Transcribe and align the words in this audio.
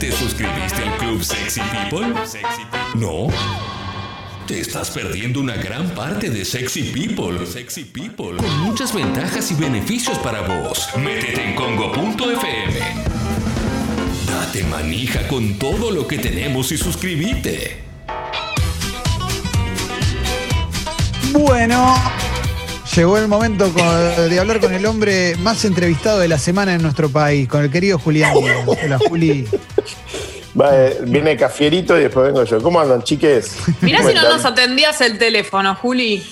¿Te 0.00 0.10
suscribiste 0.12 0.82
al 0.82 0.96
Club 0.96 1.22
Sexy 1.22 1.60
People? 1.60 2.14
¿No? 2.94 3.26
Te 4.46 4.58
estás 4.60 4.90
perdiendo 4.90 5.40
una 5.40 5.56
gran 5.56 5.90
parte 5.90 6.30
de 6.30 6.42
Sexy 6.42 6.84
People. 6.84 7.46
Sexy 7.46 7.84
People. 7.84 8.38
Con 8.38 8.60
muchas 8.60 8.94
ventajas 8.94 9.50
y 9.50 9.56
beneficios 9.56 10.18
para 10.20 10.40
vos. 10.40 10.88
Métete 10.96 11.50
en 11.50 11.54
congo.fm. 11.54 12.80
Date 14.26 14.64
manija 14.64 15.28
con 15.28 15.58
todo 15.58 15.90
lo 15.90 16.08
que 16.08 16.16
tenemos 16.16 16.72
y 16.72 16.78
suscríbete. 16.78 17.82
Bueno, 21.32 21.94
llegó 22.96 23.18
el 23.18 23.28
momento 23.28 23.70
de 23.70 24.40
hablar 24.40 24.60
con 24.60 24.72
el 24.72 24.86
hombre 24.86 25.36
más 25.36 25.64
entrevistado 25.66 26.20
de 26.20 26.28
la 26.28 26.38
semana 26.38 26.74
en 26.74 26.80
nuestro 26.80 27.10
país, 27.10 27.46
con 27.48 27.62
el 27.62 27.70
querido 27.70 27.98
Julián. 27.98 28.32
Hola, 28.66 28.98
Juli. 28.98 29.46
Va, 30.58 30.70
eh, 30.74 30.98
viene 31.02 31.36
Cafierito 31.36 31.96
y 31.98 32.02
después 32.02 32.26
vengo 32.26 32.42
yo. 32.44 32.60
¿Cómo 32.60 32.80
andan, 32.80 33.02
chiques? 33.02 33.56
Mirá 33.80 33.98
¿Cómo 33.98 34.08
si 34.08 34.14
no 34.14 34.22
están? 34.22 34.36
nos 34.36 34.44
atendías 34.44 35.00
el 35.00 35.18
teléfono, 35.18 35.74
Juli. 35.76 36.24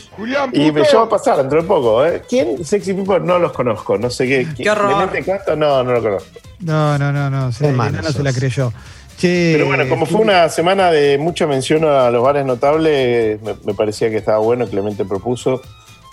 Y 0.52 0.72
me 0.72 0.82
lleva 0.82 1.04
a 1.04 1.08
pasar 1.08 1.36
dentro 1.36 1.62
de 1.62 1.68
poco, 1.68 2.04
¿eh? 2.04 2.22
¿Quién? 2.28 2.64
Sexy 2.64 2.94
People 2.94 3.20
no 3.20 3.38
los 3.38 3.52
conozco, 3.52 3.96
no 3.96 4.10
sé 4.10 4.27
qué. 4.27 4.48
Qué 4.56 4.70
horror. 4.70 4.88
¿Clemente 5.08 5.24
Castro? 5.30 5.54
No, 5.54 5.84
no 5.84 5.92
lo 5.92 6.02
conozco. 6.02 6.28
No, 6.60 6.98
no, 6.98 7.12
no, 7.12 7.30
no. 7.30 7.52
Se, 7.52 7.70
malo 7.70 8.02
no 8.02 8.10
se 8.10 8.22
la 8.22 8.32
creyó. 8.32 8.72
Che, 9.16 9.52
Pero 9.54 9.66
bueno, 9.66 9.88
como 9.88 10.06
fue 10.06 10.20
una 10.20 10.48
semana 10.48 10.91
de 10.91 11.19
mucha 11.19 11.46
mención 11.46 11.84
a 11.84 12.10
los 12.10 12.22
bares 12.22 12.44
notables, 12.44 13.41
me, 13.42 13.55
me 13.64 13.74
parecía 13.74 14.10
que 14.10 14.16
estaba 14.16 14.38
bueno, 14.38 14.66
Clemente 14.66 15.05
propuso. 15.05 15.62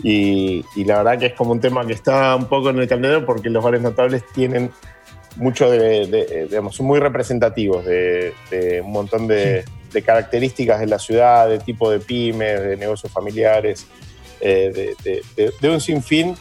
Y, 0.04 0.64
y 0.76 0.84
la 0.84 0.98
verdad 0.98 1.18
que 1.20 1.26
es 1.28 1.34
como 1.34 1.52
un 1.52 1.60
tema 1.62 1.86
que 1.88 1.94
está 1.94 2.36
un 2.36 2.46
poco 2.46 2.70
en 2.70 2.80
el 2.80 2.88
candelo 2.88 3.26
porque 3.26 3.50
los 3.50 3.64
bares 3.64 3.82
notables 3.82 4.24
tienen 4.34 4.72
mucho 5.36 5.70
de, 5.70 6.08
de- 6.08 6.48
digamos, 6.50 6.76
son 6.76 6.86
muy 6.86 7.00
representativos 7.00 7.86
de, 7.86 8.34
de 8.50 8.82
un 8.82 8.92
montón 8.92 9.28
de, 9.28 9.66
de 9.92 10.02
características 10.02 10.80
de 10.80 10.88
la 10.88 11.00
ciudad, 11.00 11.48
de 11.50 11.60
tipo 11.60 11.90
de 11.92 12.00
pymes, 12.00 12.62
de 12.62 12.78
negocios 12.78 13.12
familiares, 13.12 13.86
eh, 14.42 14.94
de 15.62 15.70
un 15.70 15.82
sinfín 15.82 16.36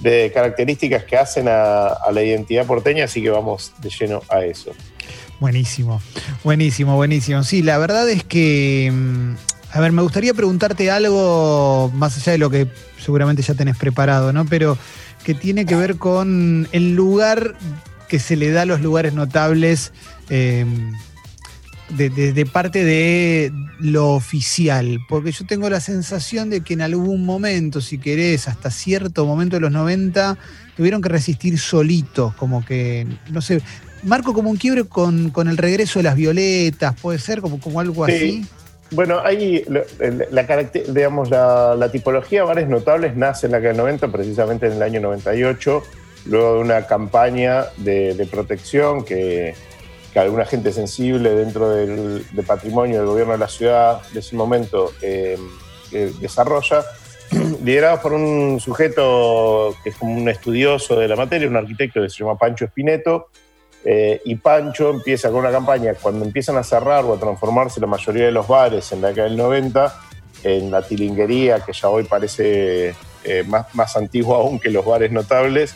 de 0.00 0.30
características 0.32 1.04
que 1.04 1.16
hacen 1.16 1.48
a, 1.48 1.88
a 1.88 2.12
la 2.12 2.22
identidad 2.22 2.64
porteña, 2.66 3.04
así 3.04 3.20
que 3.22 3.30
vamos 3.30 3.72
de 3.80 3.90
lleno 3.90 4.22
a 4.28 4.44
eso. 4.44 4.72
Buenísimo, 5.40 6.00
buenísimo, 6.44 6.96
buenísimo. 6.96 7.42
Sí, 7.44 7.62
la 7.62 7.78
verdad 7.78 8.08
es 8.08 8.24
que, 8.24 8.90
mm, 8.92 9.34
a 9.72 9.80
ver, 9.80 9.92
me 9.92 10.02
gustaría 10.02 10.34
preguntarte 10.34 10.90
algo 10.90 11.90
más 11.94 12.16
allá 12.16 12.32
de 12.32 12.38
lo 12.38 12.50
que 12.50 12.66
seguramente 12.98 13.42
ya 13.42 13.54
tenés 13.54 13.76
preparado, 13.76 14.32
¿no? 14.32 14.46
Pero 14.46 14.76
que 15.24 15.34
tiene 15.34 15.66
que 15.66 15.76
ver 15.76 15.96
con 15.96 16.68
el 16.72 16.94
lugar 16.94 17.54
que 18.08 18.18
se 18.18 18.36
le 18.36 18.50
da 18.50 18.62
a 18.62 18.66
los 18.66 18.80
lugares 18.80 19.12
notables 19.14 19.92
eh, 20.30 20.64
de, 21.90 22.10
de- 22.10 22.32
de 22.32 22.46
parte 22.46 22.84
de 22.84 23.52
lo 23.80 24.10
oficial. 24.10 24.98
Porque 25.08 25.32
yo 25.32 25.46
tengo 25.46 25.70
la 25.70 25.80
sensación 25.80 26.50
de 26.50 26.60
que 26.62 26.74
en 26.74 26.82
algún 26.82 27.24
momento, 27.24 27.80
si 27.80 27.98
querés, 27.98 28.48
hasta 28.48 28.70
cierto 28.70 29.24
momento 29.26 29.56
de 29.56 29.60
los 29.60 29.72
90, 29.72 30.36
tuvieron 30.76 31.00
que 31.00 31.08
resistir 31.08 31.58
solitos, 31.58 32.34
como 32.34 32.64
que, 32.64 33.06
no 33.30 33.40
sé, 33.40 33.60
marco 34.02 34.32
como 34.34 34.50
un 34.50 34.56
quiebre 34.56 34.84
con, 34.84 35.30
con 35.30 35.48
el 35.48 35.56
regreso 35.56 35.98
de 35.98 36.04
las 36.04 36.16
violetas, 36.16 36.94
puede 37.00 37.18
ser 37.18 37.40
como, 37.40 37.58
como 37.60 37.80
algo 37.80 38.06
Sí. 38.06 38.12
así. 38.12 38.46
Bueno, 38.90 39.20
hay 39.22 39.64
la, 39.68 39.82
la 40.30 40.70
digamos, 40.94 41.28
la, 41.28 41.74
la 41.74 41.90
tipología 41.92 42.40
de 42.40 42.46
bares 42.46 42.68
notables 42.70 43.14
nace 43.16 43.44
en 43.44 43.52
la 43.52 43.58
década 43.58 43.74
del 43.74 43.82
90, 43.82 44.08
precisamente 44.10 44.66
en 44.66 44.72
el 44.74 44.82
año 44.82 45.00
98, 45.00 45.82
luego 46.26 46.54
de 46.54 46.60
una 46.60 46.86
campaña 46.86 47.66
de, 47.76 48.28
protección 48.30 49.04
que, 49.04 49.54
que 50.12 50.18
alguna 50.18 50.44
gente 50.44 50.72
sensible 50.72 51.30
dentro 51.30 51.70
del, 51.70 52.24
patrimonio 52.46 52.98
del 52.98 53.06
gobierno 53.06 53.32
de 53.32 53.38
la 53.38 53.48
ciudad 53.48 54.02
de 54.12 54.20
ese 54.20 54.36
momento 54.36 54.92
eh, 55.02 55.38
desarrolla, 56.20 56.84
liderado 57.64 58.00
por 58.00 58.12
un 58.12 58.60
sujeto 58.60 59.74
que 59.82 59.90
es 59.90 59.96
como 59.96 60.14
un 60.14 60.28
estudioso 60.28 60.98
de 60.98 61.08
la 61.08 61.16
materia, 61.16 61.48
un 61.48 61.56
arquitecto 61.56 62.02
que 62.02 62.10
se 62.10 62.18
llama 62.18 62.36
Pancho 62.36 62.64
Espineto, 62.64 63.28
eh, 63.84 64.20
y 64.24 64.34
Pancho 64.34 64.90
empieza 64.90 65.30
con 65.30 65.38
una 65.38 65.50
campaña, 65.50 65.94
cuando 65.94 66.24
empiezan 66.24 66.56
a 66.56 66.62
cerrar 66.62 67.04
o 67.04 67.14
a 67.14 67.18
transformarse 67.18 67.80
la 67.80 67.86
mayoría 67.86 68.26
de 68.26 68.32
los 68.32 68.46
bares 68.46 68.90
en 68.92 69.00
la 69.00 69.08
década 69.08 69.28
del 69.28 69.36
90, 69.36 70.00
en 70.44 70.70
la 70.70 70.82
tilinguería, 70.82 71.60
que 71.60 71.72
ya 71.72 71.88
hoy 71.88 72.04
parece 72.04 72.94
eh, 73.24 73.44
más, 73.46 73.74
más 73.74 73.96
antiguo 73.96 74.34
aún 74.34 74.58
que 74.58 74.70
los 74.70 74.84
bares 74.84 75.12
notables, 75.12 75.74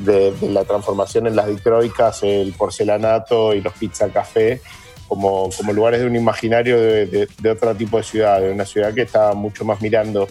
de, 0.00 0.34
la 0.48 0.64
transformación 0.64 1.26
en 1.26 1.36
las 1.36 1.46
dicroicas, 1.46 2.22
el 2.22 2.52
porcelanato 2.52 3.54
y 3.54 3.60
los 3.60 3.72
pizza 3.74 4.08
café, 4.08 4.60
como, 5.08 5.50
como 5.56 5.72
lugares 5.72 6.00
de 6.00 6.06
un 6.06 6.16
imaginario 6.16 6.80
de, 6.80 7.28
otro 7.50 7.74
tipo 7.74 7.96
de 7.98 8.02
ciudad, 8.02 8.40
de 8.40 8.52
una 8.52 8.64
ciudad 8.64 8.94
que 8.94 9.02
está 9.02 9.32
mucho 9.34 9.64
más 9.64 9.80
mirando 9.80 10.28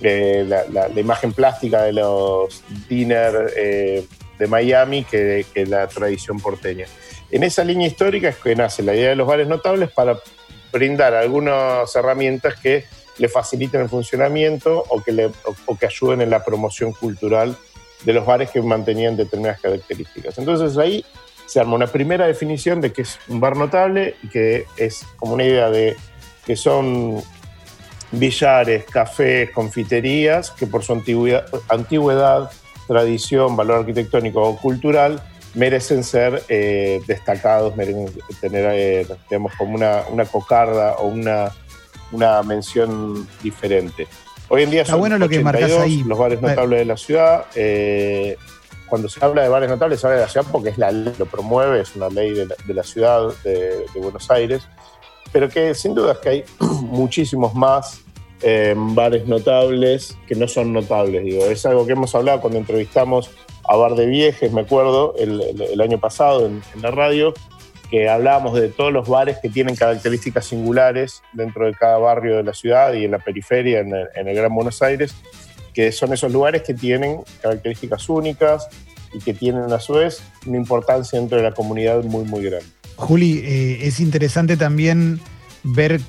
eh, 0.00 0.44
la, 0.46 0.88
imagen 1.00 1.32
plástica 1.32 1.82
de 1.82 1.92
los 1.92 2.62
dinner 2.88 3.52
eh, 3.56 4.04
de 4.38 4.46
Miami 4.46 5.04
que, 5.04 5.46
que 5.52 5.66
la 5.66 5.86
tradición 5.88 6.38
porteña. 6.40 6.86
En 7.30 7.42
esa 7.42 7.64
línea 7.64 7.86
histórica 7.86 8.28
es 8.28 8.36
que 8.36 8.56
nace 8.56 8.82
la 8.82 8.94
idea 8.94 9.10
de 9.10 9.16
los 9.16 9.26
bares 9.26 9.48
notables 9.48 9.90
para 9.90 10.18
brindar 10.72 11.14
algunas 11.14 11.94
herramientas 11.94 12.54
que 12.60 12.84
le 13.18 13.28
faciliten 13.28 13.82
el 13.82 13.88
funcionamiento 13.88 14.84
o 14.88 15.02
que, 15.02 15.12
le, 15.12 15.30
o 15.66 15.76
que 15.76 15.86
ayuden 15.86 16.20
en 16.20 16.30
la 16.30 16.44
promoción 16.44 16.92
cultural 16.92 17.56
de 18.04 18.12
los 18.12 18.24
bares 18.24 18.50
que 18.50 18.60
mantenían 18.62 19.16
determinadas 19.16 19.60
características. 19.60 20.38
Entonces 20.38 20.76
ahí 20.78 21.04
se 21.46 21.60
arma 21.60 21.74
una 21.74 21.86
primera 21.86 22.26
definición 22.26 22.80
de 22.80 22.92
que 22.92 23.02
es 23.02 23.18
un 23.28 23.40
bar 23.40 23.56
notable 23.56 24.16
y 24.22 24.28
que 24.28 24.66
es 24.76 25.04
como 25.16 25.34
una 25.34 25.44
idea 25.44 25.70
de 25.70 25.96
que 26.44 26.56
son 26.56 27.22
billares, 28.12 28.84
cafés, 28.84 29.50
confiterías, 29.50 30.50
que 30.50 30.66
por 30.66 30.82
su 30.82 30.92
antigüedad, 30.92 31.46
antigüedad 31.68 32.50
tradición, 32.86 33.56
valor 33.56 33.80
arquitectónico 33.80 34.42
o 34.42 34.56
cultural, 34.56 35.22
merecen 35.54 36.04
ser 36.04 36.42
eh, 36.48 37.00
destacados, 37.06 37.76
merecen 37.76 38.10
tener, 38.40 38.64
eh, 38.74 39.06
digamos, 39.28 39.52
como 39.56 39.74
una, 39.74 40.02
una 40.10 40.24
cocarda 40.24 40.96
o 40.96 41.06
una, 41.06 41.52
una 42.12 42.42
mención 42.42 43.28
diferente. 43.42 44.06
Hoy 44.48 44.62
en 44.62 44.70
día 44.70 44.80
Está 44.82 44.92
son 44.92 45.00
bueno 45.00 45.18
lo 45.18 45.28
que 45.28 45.40
marcás 45.40 45.64
82 45.70 45.84
ahí. 45.84 46.04
los 46.08 46.18
bares 46.18 46.40
notables 46.40 46.78
de 46.78 46.84
la 46.84 46.96
ciudad. 46.96 47.44
eh, 47.54 48.36
cuando 48.88 49.08
se 49.10 49.22
habla 49.22 49.42
de 49.42 49.48
bares 49.50 49.68
notables, 49.68 50.00
se 50.00 50.06
habla 50.06 50.16
de 50.20 50.24
la 50.24 50.30
ciudad 50.30 50.46
porque 50.50 50.70
es 50.70 50.78
la 50.78 50.90
ley, 50.90 51.12
lo 51.18 51.26
promueve, 51.26 51.80
es 51.82 51.94
una 51.94 52.08
ley 52.08 52.32
de 52.32 52.46
la, 52.46 52.54
de 52.66 52.72
la 52.74 52.82
ciudad 52.82 53.28
de, 53.44 53.84
de 53.92 54.00
Buenos 54.00 54.30
Aires, 54.30 54.62
pero 55.30 55.50
que 55.50 55.74
sin 55.74 55.94
duda 55.94 56.12
es 56.12 56.18
que 56.18 56.28
hay 56.30 56.44
muchísimos 56.82 57.54
más 57.54 58.00
eh, 58.40 58.74
bares 58.76 59.26
notables 59.26 60.16
que 60.26 60.34
no 60.34 60.48
son 60.48 60.72
notables. 60.72 61.22
Digo. 61.22 61.44
Es 61.44 61.66
algo 61.66 61.84
que 61.84 61.92
hemos 61.92 62.14
hablado 62.14 62.40
cuando 62.40 62.58
entrevistamos 62.58 63.30
a 63.68 63.76
Bar 63.76 63.94
de 63.94 64.06
Viejes, 64.06 64.50
me 64.52 64.62
acuerdo, 64.62 65.14
el, 65.18 65.38
el- 65.42 65.60
el 65.62 65.80
año 65.82 65.98
pasado 66.00 66.46
en, 66.46 66.62
en 66.74 66.80
la 66.80 66.90
radio, 66.90 67.34
que 67.90 68.08
hablábamos 68.08 68.58
de 68.58 68.68
todos 68.68 68.92
los 68.92 69.08
bares 69.08 69.38
que 69.40 69.48
tienen 69.48 69.76
características 69.76 70.46
singulares 70.46 71.22
dentro 71.32 71.66
de 71.66 71.74
cada 71.74 71.98
barrio 71.98 72.36
de 72.36 72.42
la 72.42 72.52
ciudad 72.52 72.92
y 72.92 73.04
en 73.04 73.12
la 73.12 73.18
periferia, 73.18 73.80
en 73.80 73.94
el, 73.94 74.08
en 74.14 74.28
el 74.28 74.36
Gran 74.36 74.54
Buenos 74.54 74.82
Aires, 74.82 75.14
que 75.72 75.92
son 75.92 76.12
esos 76.12 76.32
lugares 76.32 76.62
que 76.62 76.74
tienen 76.74 77.20
características 77.40 78.08
únicas 78.08 78.68
y 79.14 79.20
que 79.20 79.32
tienen 79.32 79.72
a 79.72 79.80
su 79.80 79.94
vez 79.94 80.22
una 80.46 80.56
importancia 80.56 81.18
dentro 81.18 81.38
de 81.38 81.44
la 81.44 81.52
comunidad 81.52 82.02
muy, 82.04 82.24
muy 82.24 82.42
grande. 82.44 82.66
Juli, 82.96 83.38
eh, 83.44 83.86
es 83.86 84.00
interesante 84.00 84.56
también 84.56 85.20
ver 85.62 86.00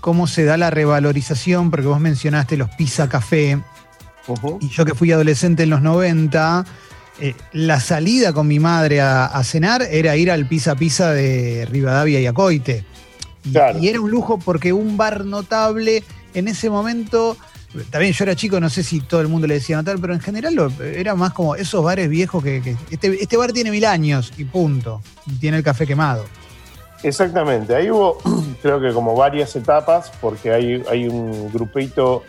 cómo 0.00 0.26
se 0.26 0.44
da 0.44 0.56
la 0.56 0.70
revalorización, 0.70 1.70
porque 1.70 1.86
vos 1.86 2.00
mencionaste 2.00 2.56
los 2.56 2.70
pizza 2.70 3.08
café, 3.08 3.58
Ujú. 4.26 4.58
y 4.60 4.68
yo 4.70 4.84
que 4.84 4.94
fui 4.94 5.12
adolescente 5.12 5.64
en 5.64 5.70
los 5.70 5.82
90, 5.82 6.64
eh, 7.20 7.34
la 7.52 7.80
salida 7.80 8.32
con 8.32 8.46
mi 8.48 8.58
madre 8.58 9.00
a, 9.00 9.26
a 9.26 9.44
cenar 9.44 9.82
era 9.82 10.16
ir 10.16 10.30
al 10.30 10.46
pizza 10.46 10.74
pizza 10.76 11.12
de 11.12 11.66
Rivadavia 11.70 12.20
y 12.20 12.26
Acoite. 12.26 12.84
Y, 13.44 13.52
Claro. 13.52 13.78
y 13.78 13.88
era 13.88 14.00
un 14.00 14.10
lujo 14.10 14.38
porque 14.38 14.72
un 14.72 14.96
bar 14.96 15.24
notable 15.24 16.02
en 16.34 16.46
ese 16.48 16.68
momento, 16.70 17.36
también 17.90 18.12
yo 18.12 18.24
era 18.24 18.36
chico, 18.36 18.60
no 18.60 18.68
sé 18.68 18.82
si 18.82 19.00
todo 19.00 19.20
el 19.20 19.28
mundo 19.28 19.46
le 19.46 19.54
decía 19.54 19.76
notable, 19.76 20.00
pero 20.00 20.14
en 20.14 20.20
general 20.20 20.54
lo- 20.54 20.72
era 20.82 21.14
más 21.14 21.32
como 21.32 21.54
esos 21.56 21.82
bares 21.82 22.08
viejos 22.08 22.42
que, 22.44 22.60
que 22.62 22.76
este, 22.90 23.22
este 23.22 23.36
bar 23.36 23.52
tiene 23.52 23.70
mil 23.70 23.84
años 23.86 24.32
y 24.36 24.44
punto, 24.44 25.00
y 25.26 25.36
tiene 25.36 25.56
el 25.56 25.62
café 25.62 25.86
quemado. 25.86 26.24
Exactamente, 27.02 27.74
ahí 27.74 27.90
hubo 27.90 28.18
creo 28.62 28.80
que 28.80 28.92
como 28.92 29.16
varias 29.16 29.56
etapas, 29.56 30.12
porque 30.20 30.52
hay, 30.52 30.82
hay 30.90 31.08
un 31.08 31.50
grupito 31.52 32.22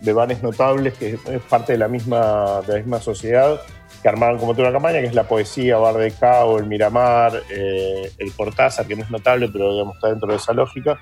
de 0.00 0.12
bares 0.12 0.42
notables 0.42 0.94
que 0.94 1.12
es 1.14 1.42
parte 1.48 1.72
de 1.72 1.78
la 1.78 1.88
misma, 1.88 2.60
de 2.66 2.72
la 2.74 2.78
misma 2.80 3.00
sociedad, 3.00 3.60
que 4.06 4.10
armaron 4.10 4.38
como 4.38 4.54
toda 4.54 4.68
una 4.68 4.72
campaña, 4.78 5.00
que 5.00 5.06
es 5.08 5.14
la 5.14 5.24
poesía, 5.24 5.78
Bar 5.78 5.96
de 5.96 6.12
Cabo, 6.12 6.58
el 6.58 6.66
Miramar, 6.66 7.42
eh, 7.50 8.08
el 8.18 8.32
Cortázar, 8.34 8.86
que 8.86 8.94
no 8.94 9.02
es 9.02 9.10
notable, 9.10 9.48
pero 9.52 9.72
digamos, 9.72 9.96
está 9.96 10.10
dentro 10.10 10.28
de 10.30 10.36
esa 10.36 10.52
lógica. 10.52 10.96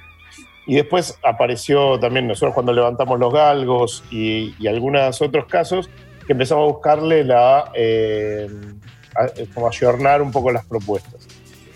Y 0.67 0.77
después 0.77 1.19
apareció 1.23 2.01
también 2.01 2.27
nosotros 2.27 2.55
cuando 2.55 2.73
levantamos 2.73 3.21
los 3.21 3.31
galgos 3.31 4.05
y, 4.11 4.55
y 4.59 4.69
algunos 4.69 5.21
otros 5.21 5.45
casos, 5.45 5.91
que 6.27 6.33
empezamos 6.33 6.63
a 6.63 6.73
buscarle 6.73 7.25
la, 7.25 7.71
eh, 7.75 8.49
a- 9.15 9.29
como 9.53 9.69
ayornar 9.69 10.23
un 10.23 10.33
poco 10.33 10.51
las 10.51 10.65
propuestas. 10.65 11.29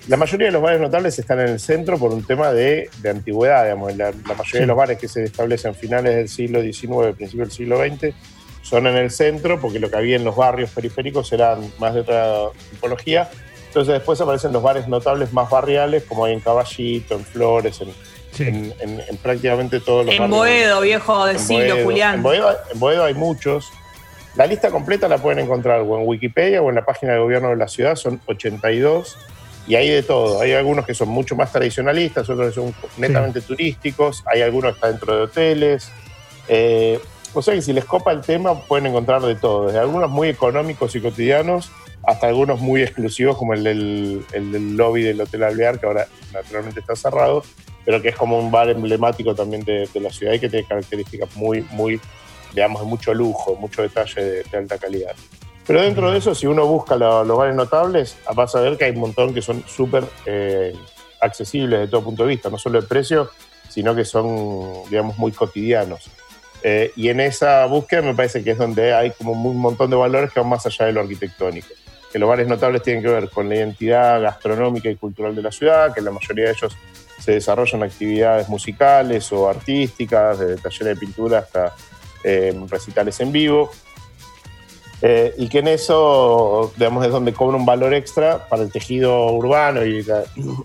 La 0.09 0.17
mayoría 0.17 0.47
de 0.47 0.53
los 0.55 0.63
bares 0.63 0.81
notables 0.81 1.19
están 1.19 1.41
en 1.41 1.49
el 1.49 1.61
centro 1.61 1.99
por 1.99 2.11
un 2.11 2.25
tema 2.25 2.53
de, 2.53 2.89
antigüedad, 3.07 3.65
digamos. 3.65 3.95
La, 3.99 4.13
mayoría 4.13 4.61
de 4.63 4.67
los 4.67 4.77
bares 4.79 4.97
que 4.97 5.09
se 5.09 5.25
establecen 5.25 5.75
finales 5.75 6.17
del 6.17 6.31
siglo 6.31 6.63
XIX, 6.63 7.15
principio 7.15 7.45
del 7.45 7.51
siglo 7.53 7.77
XX, 7.77 8.15
son 8.69 8.87
en 8.87 8.97
el 8.97 9.11
centro 9.11 9.61
porque 9.61 9.79
lo 9.79 9.91
que 9.91 9.97
había 9.97 10.17
en 10.17 10.25
los 10.25 10.37
barrios 10.37 10.71
periféricos 10.71 11.33
eran 11.33 11.73
más 11.79 11.95
de 11.95 12.01
otra 12.01 12.51
tipología. 12.71 13.31
Entonces 13.69 13.95
después 13.95 14.21
aparecen 14.21 14.53
los 14.53 14.63
bares 14.63 14.89
notables 14.89 15.33
más 15.33 15.49
barriales, 15.51 16.05
como 16.05 16.25
hay 16.25 16.35
en 16.35 16.41
Caballito, 16.41 17.15
en 17.15 17.25
Flores, 17.25 17.81
en, 18.39 19.19
prácticamente 19.23 19.81
todos 19.81 20.07
los 20.07 20.15
en 20.15 20.31
Boedo, 20.31 20.81
viejo 20.81 21.27
del 21.27 21.39
siglo, 21.39 21.77
Julián. 21.83 22.17
En 22.17 22.23
Boedo, 22.23 22.57
en 22.73 22.79
Boedo 22.79 23.05
hay 23.05 23.15
muchos. 23.15 23.71
La 24.37 24.47
lista 24.47 24.71
completa 24.71 25.09
la 25.09 25.19
pueden 25.19 25.39
encontrar 25.41 25.81
o 25.81 25.99
en 25.99 26.07
Wikipedia 26.07 26.63
o 26.63 26.69
en 26.69 26.77
la 26.77 26.85
página 26.85 27.13
del 27.13 27.23
gobierno 27.23 27.49
de 27.49 27.57
la 27.57 27.69
ciudad, 27.69 27.97
son 27.97 28.21
82 28.27 29.17
y 29.67 29.75
hay 29.77 29.89
de 29.89 30.03
todo. 30.03 30.41
Hay 30.41 30.53
algunos 30.53 30.87
que 30.87 30.95
son 30.95 31.09
mucho 31.09 31.37
más 31.37 31.53
tradicionalistas, 31.53 32.29
otros 32.29 32.49
que 32.49 32.55
son 32.55 32.75
netamente 32.97 33.41
turísticos, 33.41 34.23
hay 34.27 34.43
algunos 34.43 34.73
que 34.73 34.77
están 34.77 34.91
dentro 34.93 35.17
de 35.17 35.23
hoteles. 35.23 35.91
Eh, 36.49 37.01
o 37.39 37.43
sea 37.43 37.55
que 37.55 37.63
si 37.63 37.73
les 37.73 37.85
copa 37.85 38.11
el 38.11 38.21
tema 38.21 38.61
pueden 38.63 38.87
encontrar 38.87 39.23
de 39.23 39.37
todo, 39.37 39.67
desde 39.67 39.79
algunos 39.79 40.11
muy 40.11 40.29
económicos 40.29 40.95
y 40.97 41.01
cotidianos 41.01 41.71
hasta 42.05 42.27
algunos 42.27 42.61
muy 42.61 42.83
exclusivos 42.85 43.37
como 43.37 43.55
el 43.55 43.65
del, 43.65 44.77
lobby 44.77 45.03
del 45.03 45.21
Hotel 45.21 45.45
Alvear, 45.45 45.79
que 45.79 45.87
ahora 45.87 46.09
naturalmente 46.33 46.81
está 46.81 46.97
cerrado, 46.97 47.45
pero 47.85 48.03
que 48.03 48.09
es 48.09 48.17
como 48.17 48.39
un 48.39 48.51
bar 48.51 48.71
emblemático 48.71 49.35
también 49.35 49.65
de, 49.65 49.89
la 49.95 50.11
ciudad 50.11 50.33
y 50.33 50.41
que 50.41 50.49
tiene 50.49 50.67
características 50.67 51.37
muy, 51.37 51.65
muy, 51.71 52.01
digamos, 52.55 52.83
de 52.83 52.89
mucho 52.89 53.15
lujo, 53.15 53.55
mucho 53.55 53.83
detalle 53.83 54.45
de, 54.51 54.57
alta 54.57 54.77
calidad. 54.79 55.15
Pero 55.65 55.83
dentro 55.83 56.11
de 56.11 56.19
eso, 56.19 56.35
si 56.35 56.47
uno 56.47 56.67
busca 56.67 56.97
los 56.97 57.37
bares 57.37 57.55
notables, 57.55 58.17
vas 58.35 58.55
a 58.57 58.61
ver 58.61 58.77
que 58.77 58.87
hay 58.87 58.93
un 58.93 59.01
montón 59.01 59.33
que 59.33 59.43
son 59.43 59.63
súper 59.67 60.05
eh, 60.27 60.73
accesibles 61.21 61.81
de 61.81 61.89
todo 61.89 62.03
punto 62.03 62.25
de 62.25 62.31
vista, 62.31 62.49
no 62.49 62.59
solo 62.59 62.81
de 62.81 62.87
precio, 62.87 63.31
sino 63.69 63.95
que 63.95 64.05
son, 64.05 64.89
digamos, 64.91 65.19
muy 65.19 65.31
cotidianos. 65.31 66.11
Eh, 66.63 66.93
y 66.97 67.09
en 67.09 67.21
esa 67.21 67.65
búsqueda 67.67 68.03
me 68.03 68.15
parece 68.15 68.43
que 68.43 68.53
es 68.53 68.59
donde 68.59 68.93
hay 68.93 69.13
como 69.13 69.33
un 69.33 69.57
montón 69.59 69.91
de 69.91 69.97
valores 69.97 70.33
que 70.33 70.41
van 70.41 70.49
más 70.49 70.67
allá 70.67 70.87
de 70.87 70.93
lo 70.93 71.01
arquitectónico. 71.01 71.69
Que 72.13 72.19
los 72.19 72.29
bares 72.29 72.49
notables 72.49 72.83
tienen 72.83 73.03
que 73.03 73.11
ver 73.11 73.29
con 73.31 73.49
la 73.49 73.57
identidad 73.57 74.21
gastronómica 74.21 74.89
y 74.89 74.97
cultural 74.97 75.35
de 75.35 75.43
la 75.43 75.53
ciudad, 75.53 75.95
que 75.95 76.01
la 76.01 76.11
mayoría 76.11 76.47
de 76.47 76.53
ellos 76.53 76.77
se 77.19 77.33
desarrollan 77.33 77.83
actividades 77.83 78.49
musicales 78.49 79.31
o 79.33 79.49
artísticas, 79.49 80.39
desde 80.39 80.57
talleres 80.57 80.87
de 80.87 80.97
pintura 80.97 81.39
hasta 81.41 81.75
eh, 82.25 82.59
recitales 82.69 83.21
en 83.21 83.33
vivo. 83.33 83.71
Eh, 85.01 85.33
y 85.39 85.49
que 85.49 85.61
en 85.61 85.69
eso, 85.69 86.73
digamos, 86.77 87.05
es 87.07 87.13
donde 87.13 87.33
cobra 87.33 87.57
un 87.57 87.65
valor 87.65 87.95
extra 87.95 88.49
para 88.49 88.63
el 88.63 88.73
tejido 88.73 89.31
urbano 89.33 89.85
y 89.85 90.05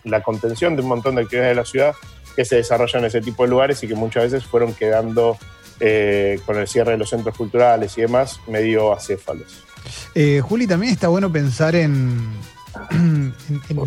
la, 0.06 0.22
contención 0.24 0.76
de 0.76 0.82
un 0.82 0.88
montón 0.88 1.16
de 1.16 1.22
actividades 1.22 1.52
de 1.52 1.62
la 1.62 1.66
ciudad 1.66 1.96
que 2.36 2.44
se 2.44 2.56
desarrollan 2.56 3.04
en 3.04 3.08
ese 3.08 3.22
tipo 3.22 3.44
de 3.44 3.50
lugares 3.50 3.84
y 3.84 3.88
que 3.88 3.94
muchas 3.94 4.24
veces 4.24 4.44
fueron 4.44 4.74
quedando 4.74 5.38
eh, 5.80 6.40
con 6.46 6.58
el 6.58 6.68
cierre 6.68 6.92
de 6.92 6.98
los 6.98 7.10
centros 7.10 7.36
culturales 7.36 7.98
y 7.98 8.02
demás, 8.02 8.40
medio 8.48 8.94
acéfalos. 8.94 9.64
Juli, 10.44 10.66
también 10.66 10.94
está 10.94 11.10
bueno 11.10 11.32
pensar 11.32 11.76
en, 11.76 12.34
en, 12.92 13.34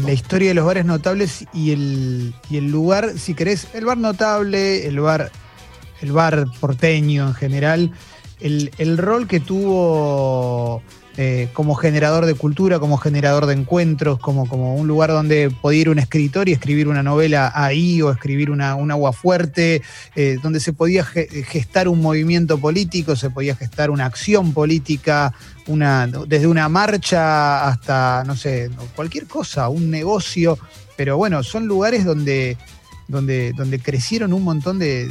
la 0.05 0.13
historia 0.13 0.49
de 0.49 0.55
los 0.55 0.67
bares 0.67 0.85
notables 0.85 1.47
y 1.53 1.73
el, 1.73 2.35
y 2.51 2.59
el 2.59 2.71
lugar, 2.71 3.19
si 3.19 3.35
querés, 3.35 3.69
el 3.75 3.85
bar 3.85 3.99
notable, 3.99 4.87
el 4.87 5.01
bar, 5.01 5.31
el 6.01 6.13
bar 6.13 6.47
porteño 6.61 7.29
en 7.29 7.35
general, 7.35 7.93
el, 8.41 8.71
el 8.79 8.99
rol 8.99 9.27
que 9.27 9.41
tuvo 9.41 10.83
eh, 11.19 11.49
como 11.55 11.75
generador 11.75 12.27
de 12.27 12.35
cultura, 12.35 12.79
como 12.79 12.99
generador 12.99 13.47
de 13.47 13.55
encuentros, 13.55 14.19
como, 14.19 14.47
como 14.47 14.75
un 14.75 14.87
lugar 14.87 15.11
donde 15.11 15.51
podía 15.51 15.81
ir 15.81 15.89
un 15.89 15.99
escritor 15.99 16.49
y 16.49 16.53
escribir 16.53 16.89
una 16.89 17.03
novela 17.03 17.51
ahí 17.55 18.03
o 18.03 18.11
escribir 18.11 18.51
una, 18.51 18.75
un 18.75 18.91
agua 18.91 19.13
fuerte, 19.13 19.81
eh, 20.15 20.39
donde 20.43 20.61
se 20.61 20.73
podía 20.73 21.05
gestar 21.05 21.89
un 21.89 22.03
movimiento 22.03 22.59
político, 22.59 23.17
se 23.17 23.31
podía 23.31 23.57
gestar 23.57 23.91
una 23.91 24.05
acción 24.05 24.53
política, 24.53 25.33
una, 25.67 26.07
desde 26.07 26.47
una 26.47 26.69
marcha 26.69 27.67
hasta, 27.67 28.23
no 28.27 28.37
sé, 28.37 28.71
cualquier 28.95 29.27
cosa, 29.27 29.69
un 29.69 29.91
negocio. 29.91 30.59
Pero 30.97 31.17
bueno, 31.17 31.43
son 31.43 31.67
lugares 31.67 32.05
donde, 32.05 32.57
donde, 33.09 33.53
donde 33.57 33.79
crecieron 33.79 34.33
un 34.33 34.43
montón 34.43 34.79
de, 34.79 35.09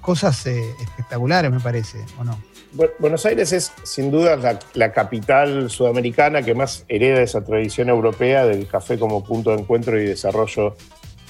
cosas 0.00 0.46
eh, 0.46 0.62
espectaculares, 0.82 1.50
me 1.50 1.60
parece, 1.60 2.04
¿o 2.18 2.24
no? 2.24 2.38
Buenos 2.98 3.24
Aires 3.24 3.52
es 3.52 3.72
sin 3.84 4.10
duda 4.10 4.58
la, 4.74 4.92
capital 4.92 5.70
sudamericana 5.70 6.42
que 6.42 6.54
más 6.54 6.84
hereda 6.88 7.22
esa 7.22 7.44
tradición 7.44 7.88
europea 7.88 8.44
del 8.46 8.66
café 8.66 8.98
como 8.98 9.22
punto 9.22 9.50
de 9.50 9.60
encuentro 9.60 10.00
y 10.00 10.06
desarrollo 10.06 10.74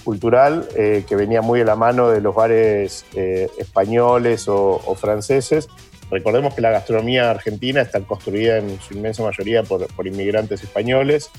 cultural, 0.05 0.67
eh, 0.75 1.05
que 1.07 1.17
venía 1.17 1.43
muy 1.43 1.59
de 1.59 1.67
la 1.67 1.77
mano 1.77 2.09
de 2.09 2.23
los 2.23 2.35
bares 2.35 3.05
eh, 3.15 3.51
españoles 3.59 4.47
o, 4.49 4.95
franceses. 4.99 5.69
Recordemos 6.11 6.55
que 6.55 6.63
la 6.63 6.71
gastronomía 6.71 7.31
argentina 7.31 7.83
está 7.83 8.01
construida 8.01 8.57
en 8.57 8.81
su 8.81 8.95
inmensa 8.95 9.23
mayoría 9.23 9.63
por, 9.65 9.87
inmigrantes 10.07 10.63
españoles, 10.63 11.31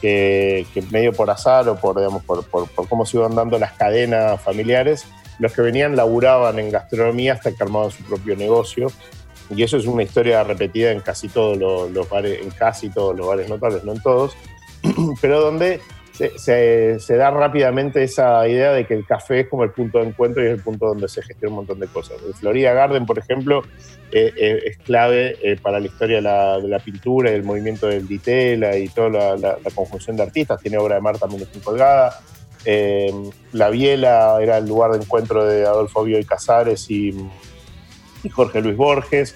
que, 0.00 0.66
medio 0.90 1.12
por 1.12 1.30
azar 1.30 1.68
o 1.68 1.76
por, 1.76 1.96
digamos, 1.96 2.24
por, 2.24 2.44
por 2.44 2.88
cómo 2.88 3.06
se 3.06 3.18
iban 3.18 3.36
dando 3.36 3.56
las 3.60 3.72
cadenas 3.74 4.40
familiares, 4.40 5.06
los 5.38 5.52
que 5.52 5.62
venían 5.62 5.94
laburaban 5.94 6.58
en 6.58 6.72
gastronomía 6.72 7.34
hasta 7.34 7.52
que 7.52 7.62
armaban 7.62 7.92
su 7.92 8.02
propio 8.02 8.36
negocio 8.36 8.88
y 9.50 9.62
eso 9.62 9.76
es 9.76 9.86
una 9.86 10.02
historia 10.02 10.42
repetida 10.44 10.92
en 10.92 11.00
casi 11.00 11.28
todos 11.28 11.58
los, 11.90 12.08
bares, 12.08 12.40
en 12.42 12.50
casi 12.50 12.90
todos 12.90 13.16
los 13.16 13.26
bares 13.26 13.48
notables, 13.48 13.84
no 13.84 13.92
en 13.92 14.02
todos, 14.02 14.36
pero 15.20 15.40
donde 15.40 15.80
se, 16.36 17.16
da 17.16 17.30
rápidamente 17.30 18.02
esa 18.02 18.46
idea 18.46 18.72
de 18.72 18.86
que 18.86 18.94
el 18.94 19.04
café 19.04 19.40
es 19.40 19.48
como 19.48 19.64
el 19.64 19.70
punto 19.70 19.98
de 19.98 20.06
encuentro 20.06 20.42
y 20.42 20.46
es 20.46 20.52
el 20.52 20.62
punto 20.62 20.86
donde 20.86 21.08
se 21.08 21.22
gestiona 21.22 21.50
un 21.50 21.56
montón 21.56 21.80
de 21.80 21.88
cosas. 21.88 22.18
El 22.24 22.34
Florida 22.34 22.72
Garden, 22.72 23.04
por 23.04 23.18
ejemplo, 23.18 23.64
eh, 24.12 24.32
eh, 24.36 24.60
es 24.66 24.78
clave 24.78 25.36
eh, 25.42 25.56
para 25.60 25.80
la 25.80 25.86
historia 25.86 26.16
de 26.16 26.68
la, 26.68 26.78
pintura 26.78 27.30
y 27.30 27.32
del 27.32 27.42
movimiento 27.42 27.88
del 27.88 28.06
ditela 28.06 28.76
y 28.76 28.88
toda 28.88 29.36
la, 29.36 29.58
conjunción 29.74 30.16
de 30.16 30.22
artistas. 30.22 30.60
Tiene 30.60 30.78
obra 30.78 30.96
de 30.96 31.00
mar 31.00 31.18
también 31.18 31.40
de 31.40 31.60
colgada. 31.60 32.20
la 33.52 33.70
Biela 33.70 34.38
era 34.40 34.58
el 34.58 34.66
lugar 34.66 34.92
de 34.92 34.98
encuentro 34.98 35.44
de 35.44 35.66
Adolfo 35.66 36.04
Bioy 36.04 36.24
Casares 36.24 36.88
y 36.90 37.12
y 38.24 38.28
Jorge 38.30 38.60
Luis 38.60 38.76
Borges. 38.76 39.34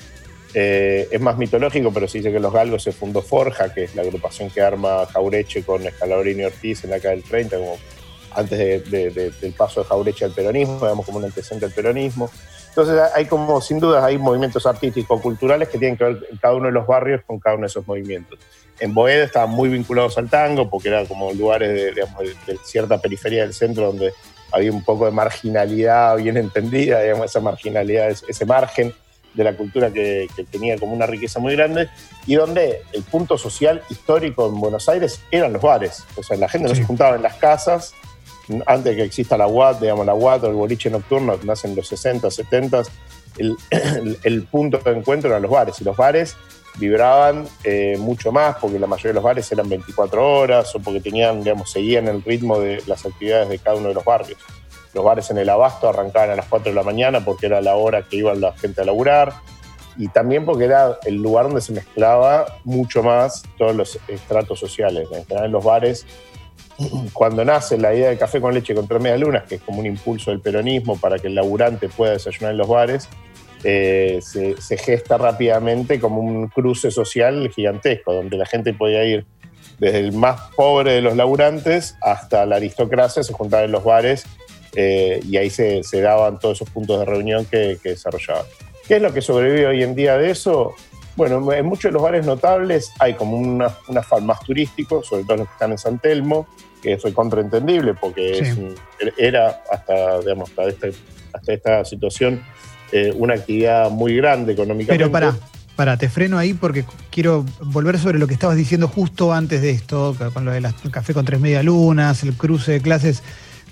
Eh, 0.54 1.08
es 1.10 1.20
más 1.20 1.36
mitológico, 1.36 1.92
pero 1.92 2.08
se 2.08 2.18
dice 2.18 2.32
que 2.32 2.40
los 2.40 2.52
galgos 2.52 2.82
se 2.82 2.92
fundó 2.92 3.20
Forja, 3.20 3.72
que 3.72 3.84
es 3.84 3.94
la 3.94 4.02
agrupación 4.02 4.50
que 4.50 4.62
arma 4.62 5.06
Jaureche 5.06 5.62
con 5.62 5.86
Escalabrini 5.86 6.44
Ortiz 6.44 6.84
en 6.84 6.90
la 6.90 6.96
década 6.96 7.14
del 7.14 7.24
30, 7.24 7.56
como 7.58 7.76
antes 8.34 8.90
del 8.90 9.52
paso 9.56 9.82
de 9.82 9.86
Jaureche 9.88 10.24
al 10.24 10.32
peronismo, 10.32 10.76
digamos 10.76 11.04
como 11.04 11.18
un 11.18 11.24
antecedente 11.24 11.66
al 11.66 11.72
peronismo. 11.72 12.30
Entonces 12.68 12.98
hay 13.14 13.26
como, 13.26 13.60
sin 13.60 13.80
dudas, 13.80 14.04
hay 14.04 14.18
movimientos 14.18 14.64
artísticos, 14.64 15.20
culturales 15.20 15.68
que 15.68 15.78
tienen 15.78 15.96
que 15.96 16.04
ver 16.04 16.26
en 16.30 16.36
cada 16.38 16.54
uno 16.54 16.66
de 16.66 16.72
los 16.72 16.86
barrios 16.86 17.22
con 17.26 17.38
cada 17.40 17.56
uno 17.56 17.62
de 17.62 17.68
esos 17.68 17.86
movimientos. 17.86 18.38
En 18.80 18.94
Boedo 18.94 19.24
estaban 19.24 19.50
muy 19.50 19.68
vinculados 19.68 20.16
al 20.16 20.30
tango, 20.30 20.70
porque 20.70 20.88
eran 20.88 21.06
como 21.06 21.32
lugares 21.32 21.68
de, 21.68 21.92
de 21.92 22.58
cierta 22.64 22.98
periferia 22.98 23.42
del 23.42 23.52
centro 23.52 23.86
donde 23.86 24.12
había 24.52 24.72
un 24.72 24.82
poco 24.82 25.06
de 25.06 25.10
marginalidad 25.10 26.16
bien 26.16 26.36
entendida, 26.36 27.00
digamos, 27.00 27.26
esa 27.26 27.40
marginalidad, 27.40 28.10
ese 28.10 28.46
margen 28.46 28.94
de 29.34 29.44
la 29.44 29.56
cultura 29.56 29.92
que, 29.92 30.26
tenía 30.50 30.76
como 30.78 30.94
una 30.94 31.06
riqueza 31.06 31.38
muy 31.38 31.54
grande, 31.54 31.88
y 32.26 32.34
donde 32.34 32.82
el 32.92 33.02
punto 33.02 33.38
social 33.38 33.82
histórico 33.88 34.48
en 34.48 34.60
Buenos 34.60 34.88
Aires 34.88 35.20
eran 35.30 35.52
los 35.52 35.62
bares. 35.62 36.04
O 36.16 36.22
sea, 36.22 36.36
la 36.36 36.48
gente 36.48 36.68
no 36.68 36.74
se 36.74 36.84
juntaba 36.84 37.16
en 37.16 37.22
las 37.22 37.34
casas, 37.34 37.94
antes 38.66 38.84
de 38.92 38.96
que 38.96 39.02
exista 39.04 39.36
la 39.36 39.46
UAT, 39.46 39.80
digamos, 39.80 40.06
la 40.06 40.14
UAT 40.14 40.44
o 40.44 40.48
el 40.48 40.54
boliche 40.54 40.90
nocturno, 40.90 41.38
que 41.38 41.46
nace 41.46 41.68
en 41.68 41.76
los 41.76 41.86
60, 41.88 42.30
70, 42.30 42.82
el, 44.24 44.42
punto 44.44 44.78
de 44.78 44.90
encuentro 44.92 45.30
eran 45.30 45.42
los 45.42 45.50
bares, 45.50 45.80
y 45.80 45.84
los 45.84 45.96
bares 45.96 46.36
vibraban 46.78 47.46
eh, 47.64 47.96
mucho 47.98 48.30
más 48.30 48.56
porque 48.56 48.78
la 48.78 48.86
mayoría 48.86 49.10
de 49.10 49.14
los 49.14 49.24
bares 49.24 49.50
eran 49.50 49.68
24 49.68 50.38
horas 50.38 50.74
o 50.74 50.80
porque 50.80 51.00
tenían, 51.00 51.42
digamos, 51.42 51.70
seguían 51.70 52.06
el 52.08 52.22
ritmo 52.22 52.60
de 52.60 52.82
las 52.86 53.04
actividades 53.04 53.48
de 53.48 53.58
cada 53.58 53.76
uno 53.76 53.88
de 53.88 53.94
los 53.94 54.04
barrios. 54.04 54.38
Los 54.94 55.04
bares 55.04 55.30
en 55.30 55.38
el 55.38 55.48
Abasto 55.48 55.88
arrancaban 55.88 56.30
a 56.30 56.36
las 56.36 56.46
4 56.46 56.70
de 56.70 56.74
la 56.74 56.82
mañana 56.82 57.24
porque 57.24 57.46
era 57.46 57.60
la 57.60 57.74
hora 57.74 58.02
que 58.02 58.16
iba 58.16 58.34
la 58.34 58.52
gente 58.52 58.80
a 58.80 58.84
laburar 58.84 59.34
y 59.98 60.08
también 60.08 60.44
porque 60.44 60.64
era 60.64 60.98
el 61.04 61.16
lugar 61.16 61.46
donde 61.46 61.60
se 61.60 61.72
mezclaba 61.72 62.46
mucho 62.64 63.02
más 63.02 63.42
todos 63.58 63.74
los 63.74 63.98
estratos 64.06 64.60
sociales. 64.60 65.08
En 65.12 65.24
general 65.26 65.46
en 65.46 65.52
los 65.52 65.64
bares, 65.64 66.06
cuando 67.12 67.44
nace 67.44 67.76
la 67.76 67.94
idea 67.94 68.10
de 68.10 68.18
café 68.18 68.40
con 68.40 68.54
leche 68.54 68.74
contra 68.74 68.98
media 68.98 69.16
lunas, 69.16 69.44
que 69.44 69.56
es 69.56 69.62
como 69.62 69.80
un 69.80 69.86
impulso 69.86 70.30
del 70.30 70.40
peronismo 70.40 70.98
para 70.98 71.18
que 71.18 71.26
el 71.26 71.34
laburante 71.34 71.88
pueda 71.88 72.12
desayunar 72.12 72.52
en 72.52 72.58
los 72.58 72.68
bares, 72.68 73.08
eh, 73.64 74.20
se, 74.22 74.76
gesta 74.76 75.18
rápidamente 75.18 75.98
como 75.98 76.20
un 76.20 76.48
cruce 76.48 76.90
social 76.90 77.50
gigantesco, 77.54 78.12
donde 78.12 78.36
la 78.36 78.46
gente 78.46 78.72
podía 78.72 79.04
ir 79.04 79.26
desde 79.78 79.98
el 79.98 80.12
más 80.12 80.40
pobre 80.56 80.92
de 80.92 81.02
los 81.02 81.16
laburantes 81.16 81.96
hasta 82.00 82.46
la 82.46 82.56
aristocracia, 82.56 83.22
se 83.22 83.32
juntaban 83.32 83.66
en 83.66 83.72
los 83.72 83.84
bares 83.84 84.24
eh, 84.74 85.20
y 85.24 85.36
ahí 85.36 85.50
se, 85.50 85.82
daban 86.00 86.38
todos 86.38 86.58
esos 86.58 86.70
puntos 86.70 87.00
de 87.00 87.04
reunión 87.04 87.44
que, 87.46 87.78
desarrollaban. 87.82 88.44
¿Qué 88.86 88.96
es 88.96 89.02
lo 89.02 89.12
que 89.12 89.20
sobrevive 89.20 89.66
hoy 89.66 89.82
en 89.82 89.94
día 89.94 90.16
de 90.16 90.30
eso? 90.30 90.74
Bueno, 91.18 91.52
en 91.52 91.66
muchos 91.66 91.88
de 91.88 91.94
los 91.94 92.02
bares 92.02 92.24
notables 92.24 92.92
hay 93.00 93.14
como 93.14 93.36
una, 93.36 93.76
un 93.88 93.98
afán 93.98 94.24
más 94.24 94.38
turístico, 94.38 95.02
sobre 95.02 95.24
todo 95.24 95.38
los 95.38 95.48
que 95.48 95.52
están 95.54 95.72
en 95.72 95.78
San 95.78 95.98
Telmo, 95.98 96.46
que 96.80 96.92
es 96.92 97.02
contraentendible 97.12 97.94
porque 97.94 98.40
era 99.16 99.62
hasta, 99.68 100.20
digamos, 100.20 100.50
hasta, 100.50 100.68
este, 100.68 100.92
hasta 101.32 101.52
esta 101.52 101.84
situación 101.84 102.40
eh, 102.92 103.12
una 103.16 103.34
actividad 103.34 103.90
muy 103.90 104.14
grande 104.14 104.52
económicamente. 104.52 104.96
Pero 104.96 105.10
para, 105.10 105.34
para, 105.74 105.96
te 105.96 106.08
freno 106.08 106.38
ahí 106.38 106.54
porque 106.54 106.84
quiero 107.10 107.44
volver 107.62 107.98
sobre 107.98 108.20
lo 108.20 108.28
que 108.28 108.34
estabas 108.34 108.56
diciendo 108.56 108.86
justo 108.86 109.32
antes 109.32 109.60
de 109.60 109.70
esto, 109.70 110.16
con 110.32 110.44
lo 110.44 110.52
del 110.52 110.68
café 110.92 111.14
con 111.14 111.24
tres 111.24 111.40
media 111.40 111.64
lunas, 111.64 112.22
el 112.22 112.34
cruce 112.34 112.70
de 112.70 112.80
clases. 112.80 113.24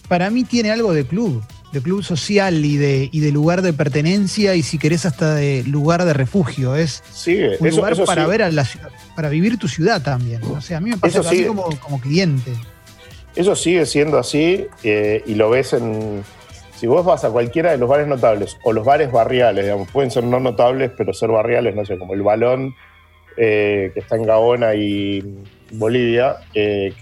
Para 0.09 0.31
mí 0.31 0.43
tiene 0.43 0.73
algo 0.73 0.93
de 0.93 1.07
club, 1.07 1.45
de 1.73 1.83
club 1.83 2.03
social 2.03 2.65
y 2.65 2.77
de, 2.77 3.09
y 3.13 3.21
de 3.21 3.33
lugar 3.33 3.63
de 3.63 3.73
pertenencia 3.73 4.55
y 4.55 4.63
si 4.63 4.79
querés 4.79 5.05
hasta 5.05 5.35
de 5.35 5.65
lugar 5.65 6.05
de 6.05 6.13
refugio. 6.13 6.77
Es 6.77 7.03
un 7.61 7.71
lugar 7.71 7.97
para 8.05 8.27
ver 8.27 8.43
a 8.43 8.51
la 8.51 8.67
para 9.15 9.29
vivir 9.29 9.59
tu 9.59 9.69
ciudad 9.69 10.03
también. 10.03 10.43
O 10.45 10.61
sea, 10.61 10.79
a 10.79 10.81
mí 10.81 10.91
me 10.91 10.99
pasa 10.99 11.21
así 11.21 11.45
como, 11.45 11.69
como 11.81 12.01
cliente. 12.01 12.53
Eso 13.35 13.55
sigue 13.55 13.85
siendo 13.87 14.19
así 14.19 14.67
eh, 14.83 15.23
y 15.27 15.35
lo 15.35 15.51
ves 15.51 15.75
en, 15.75 16.25
si 16.77 16.87
vos 16.87 17.05
vas 17.05 17.25
a 17.25 17.31
cualquiera 17.31 17.71
de 17.71 17.79
los 17.79 17.89
bares 17.89 18.07
notables 18.07 18.59
o 18.63 18.73
los 18.73 18.85
bares 18.85 19.11
barriales, 19.11 19.65
digamos, 19.65 19.91
pueden 19.91 20.11
ser 20.11 20.25
no 20.25 20.41
notables, 20.41 20.91
pero 20.97 21.13
ser 21.15 21.31
barriales, 21.31 21.75
no 21.75 21.85
sé, 21.85 21.99
como 21.99 22.15
el 22.15 22.23
Balón, 22.23 22.75
eh, 23.37 23.91
que 23.93 24.01
está 24.01 24.17
en 24.17 24.25
Gaona 24.25 24.75
y 24.75 25.23
Bolivia, 25.71 26.37
que, 26.53 26.93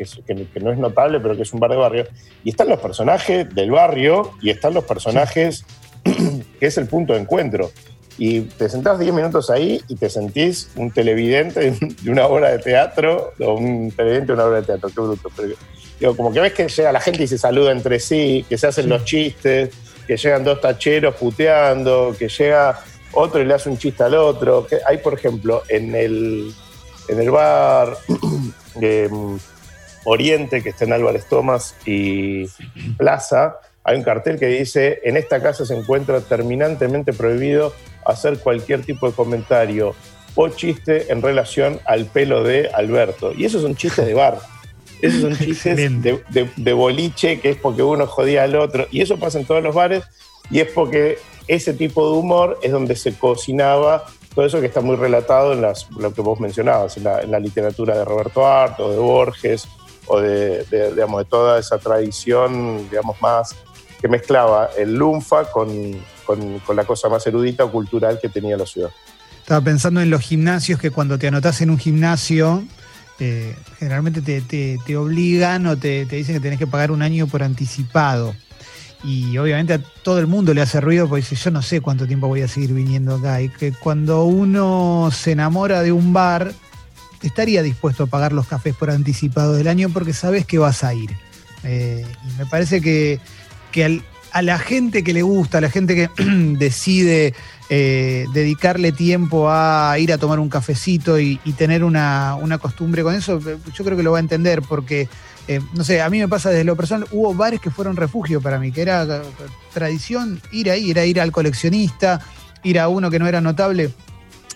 no 0.61 0.73
es 0.73 0.79
notable, 0.79 1.21
pero 1.21 1.37
que 1.37 1.43
es 1.43 1.53
un 1.53 1.61
bar 1.61 1.71
de 1.71 1.77
barrio, 1.77 2.07
y 2.43 2.51
están 2.51 2.69
los 2.69 2.81
personajes 2.81 3.55
del 3.55 3.71
barrio 3.71 4.33
y 4.43 4.51
están 4.51 4.75
los 4.75 4.85
personajes 4.85 5.65
que 6.61 6.67
es 6.67 6.79
el 6.79 6.87
punto 6.87 7.13
de 7.15 7.21
encuentro. 7.21 7.71
Y 8.17 8.43
te 8.43 8.69
sentás 8.69 8.99
10 8.99 9.13
minutos 9.13 9.51
ahí 9.51 9.81
y 9.89 9.97
te 9.97 10.09
sentís 10.09 10.71
un 10.77 10.93
televidente 10.93 11.75
de 12.03 12.11
una 12.11 12.27
obra 12.27 12.51
de 12.51 12.59
teatro, 12.59 13.33
o 13.41 13.55
un 13.55 13.91
televidente 13.91 14.29
de 14.29 14.33
una 14.35 14.45
obra 14.45 14.61
de 14.61 14.67
teatro, 14.67 14.89
qué 14.89 15.01
bruto. 15.01 15.29
Pero, 15.37 16.17
como 16.17 16.33
que 16.33 16.41
ves 16.41 16.53
que 16.53 16.69
llega 16.69 16.93
la 16.93 17.01
gente 17.01 17.23
y 17.25 17.27
se 17.27 17.39
saluda 17.39 17.73
entre 17.73 17.99
sí, 17.99 18.45
que 18.49 18.59
se 18.59 18.67
hacen 18.67 18.89
los 18.89 19.05
chistes, 19.05 19.71
que 20.07 20.17
llegan 20.17 20.45
dos 20.45 20.61
tacheros 20.61 21.15
puteando, 21.15 22.15
que 22.19 22.29
llega 22.29 22.79
otro 23.15 23.41
y 23.41 23.45
le 23.45 23.55
hace 23.55 23.69
un 23.69 23.79
chiste 23.79 24.03
al 24.03 24.15
otro. 24.15 24.67
Que 24.67 24.79
hay, 24.87 24.99
por 24.99 25.15
ejemplo, 25.15 25.63
en 25.69 25.95
el, 25.95 26.53
en 27.09 27.21
el 27.21 27.31
bar 27.31 27.97
mm, 28.79 29.37
Oriente, 30.05 30.63
que 30.63 30.69
está 30.71 30.85
en 30.85 30.93
Álvarez 30.93 31.27
Tomás 31.27 31.75
y 31.87 32.47
Plaza, 32.99 33.57
hay 33.85 33.99
un 33.99 34.03
cartel 34.03 34.39
que 34.39 34.47
dice, 34.47 35.01
en 35.05 35.17
esta 35.17 35.43
casa 35.43 35.67
se 35.67 35.77
encuentra 35.77 36.21
terminantemente 36.21 37.13
prohibido 37.13 37.75
hacer 38.07 38.39
cualquier 38.39 38.83
tipo 38.83 39.07
de 39.07 39.15
comentario 39.15 39.95
o 40.35 40.49
chiste 40.49 41.13
en 41.13 41.23
relación 41.23 41.81
al 41.85 42.07
pelo 42.07 42.43
de 42.43 42.71
Alberto. 42.73 43.33
Y 43.37 43.45
esos 43.45 43.63
son 43.63 43.77
chistes 43.77 44.07
de 44.07 44.15
bar. 44.15 44.39
Esos 45.03 45.21
son 45.21 45.37
chistes 45.39 45.77
de, 45.77 46.73
boliche, 46.73 47.41
que 47.41 47.51
es 47.51 47.57
porque 47.57 47.83
uno 47.83 48.07
jodía 48.07 48.45
al 48.45 48.57
otro. 48.57 48.87
Y 48.91 49.03
eso 49.03 49.19
pasa 49.19 49.39
en 49.39 49.45
todos 49.45 49.63
los 49.63 49.75
bares. 49.75 50.05
Y 50.51 50.61
es 50.61 50.71
porque 50.71 51.19
ese 51.49 51.75
tipo 51.75 52.11
de 52.11 52.19
humor 52.19 52.59
es 52.63 52.73
donde 52.73 52.97
se 52.97 53.15
cocinaba 53.17 54.05
todo 54.35 54.47
eso 54.47 54.61
que 54.61 54.67
está 54.67 54.81
muy 54.81 54.97
relatado 54.97 55.53
en 55.53 55.63
lo 55.63 56.13
que 56.13 56.21
vos 56.21 56.41
mencionabas, 56.41 56.97
en 56.97 57.05
la, 57.05 57.39
literatura 57.39 57.97
de 57.97 58.05
Roberto 58.05 58.47
Art 58.47 58.81
o 58.81 58.91
de 58.91 58.99
Borges 58.99 59.69
o 60.07 60.21
de, 60.21 60.65
digamos, 60.91 61.23
de 61.23 61.25
toda 61.25 61.59
esa 61.59 61.79
tradición 61.79 62.89
digamos, 62.91 63.21
más 63.23 63.55
que 64.01 64.09
mezclaba 64.09 64.71
el 64.77 64.95
lunfa 64.95 65.51
con, 65.51 65.71
la 66.75 66.85
cosa 66.85 67.09
más 67.09 67.27
erudita 67.27 67.65
o 67.65 67.71
cultural 67.71 68.19
que 68.21 68.29
tenía 68.29 68.57
la 68.57 68.67
ciudad. 68.67 68.91
Estaba 69.41 69.61
pensando 69.61 70.01
en 70.01 70.11
los 70.11 70.21
gimnasios, 70.21 70.81
que 70.81 70.91
cuando 70.91 71.19
te 71.19 71.29
anotás 71.29 71.61
en 71.61 71.71
un 71.71 71.79
gimnasio, 71.79 72.65
eh, 73.21 73.55
generalmente 73.79 74.21
te, 74.21 74.97
obligan 74.97 75.67
o 75.67 75.77
te, 75.77 76.07
dicen 76.07 76.35
que 76.35 76.41
tenés 76.41 76.59
que 76.59 76.67
pagar 76.67 76.91
un 76.91 77.03
año 77.03 77.27
por 77.29 77.43
anticipado. 77.43 78.35
Y 79.05 79.37
obviamente 79.37 79.75
a 79.75 79.79
todo 80.03 80.19
el 80.19 80.27
mundo 80.27 80.55
le 80.55 80.63
hace 80.63 80.81
ruido 80.81 81.09
porque 81.09 81.21
dice, 81.21 81.37
yo 81.37 81.51
no 81.51 81.61
sé 81.61 81.81
cuánto 81.81 82.07
tiempo 82.07 82.27
voy 82.27 82.43
a 82.43 82.49
seguir 82.49 82.73
viniendo 82.73 83.17
acá. 83.17 83.43
Y 83.43 83.51
que 83.51 83.73
cuando 83.73 84.25
uno 84.25 85.11
se 85.13 85.33
enamora 85.33 85.83
de 85.83 85.93
un 85.93 86.13
bar, 86.13 86.53
estaría 87.23 87.63
dispuesto 87.63 88.05
a 88.05 88.07
pagar 88.07 88.33
los 88.33 88.47
cafés 88.47 88.75
por 88.75 88.91
anticipado 88.91 89.55
del 89.55 89.69
año 89.69 89.91
porque 89.91 90.13
sabes 90.13 90.47
que 90.47 90.59
vas 90.59 90.85
a 90.85 90.95
ir. 90.95 91.11
Eh, 91.65 92.05
y 92.29 92.39
me 92.39 92.47
parece 92.47 92.81
que, 92.81 93.21
que 93.73 94.03
a 94.35 94.43
la 94.43 94.59
gente 94.59 95.05
que 95.05 95.13
le 95.13 95.23
gusta, 95.23 95.59
a 95.59 95.61
la 95.61 95.71
gente 95.71 95.95
que 95.95 96.09
decide 96.59 97.35
eh, 97.71 98.27
dedicarle 98.35 98.93
tiempo 98.93 99.49
a 99.49 99.97
ir 99.99 100.13
a 100.13 100.19
tomar 100.19 100.39
un 100.39 100.49
cafecito 100.49 101.19
y, 101.19 101.39
tener 101.57 101.85
una, 101.85 102.37
costumbre 102.61 103.03
con 103.03 103.15
eso, 103.15 103.41
yo 103.41 103.85
creo 103.85 103.97
que 103.97 104.03
lo 104.03 104.13
va 104.13 104.19
a 104.19 104.21
entender 104.21 104.61
porque, 104.61 105.09
eh, 105.49 105.61
no 105.75 105.85
sé, 105.85 106.01
a 106.01 106.11
mí 106.11 106.19
me 106.19 106.29
pasa 106.29 106.51
desde 106.51 106.65
lo 106.65 106.77
personal, 106.77 107.07
hubo 107.11 107.35
bares 107.35 107.61
que 107.61 107.71
fueron 107.71 107.97
refugio 107.97 108.41
para 108.41 108.59
mí, 108.59 108.73
que 108.73 108.83
era 108.83 109.05
eh, 109.05 109.23
tradición 109.73 110.41
ir 110.53 110.71
ahí, 110.71 110.91
era 110.91 111.05
ir 111.05 111.21
al 111.21 111.33
coleccionista, 111.33 112.21
ir 112.63 112.79
a 112.79 112.89
uno 112.89 113.11
que 113.11 113.19
no 113.19 113.27
era 113.27 113.41
notable 113.41 113.91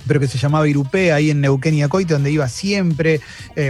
pero 0.07 0.21
que 0.21 0.29
se 0.29 0.39
llamaba 0.39 0.67
Irupé, 0.67 1.13
ahí 1.13 1.31
en 1.31 1.43
Neuquén 1.43 1.75
y 1.75 1.83
Acoite, 1.83 2.15
donde 2.15 2.31
iba 2.31 2.49
siempre. 2.49 3.21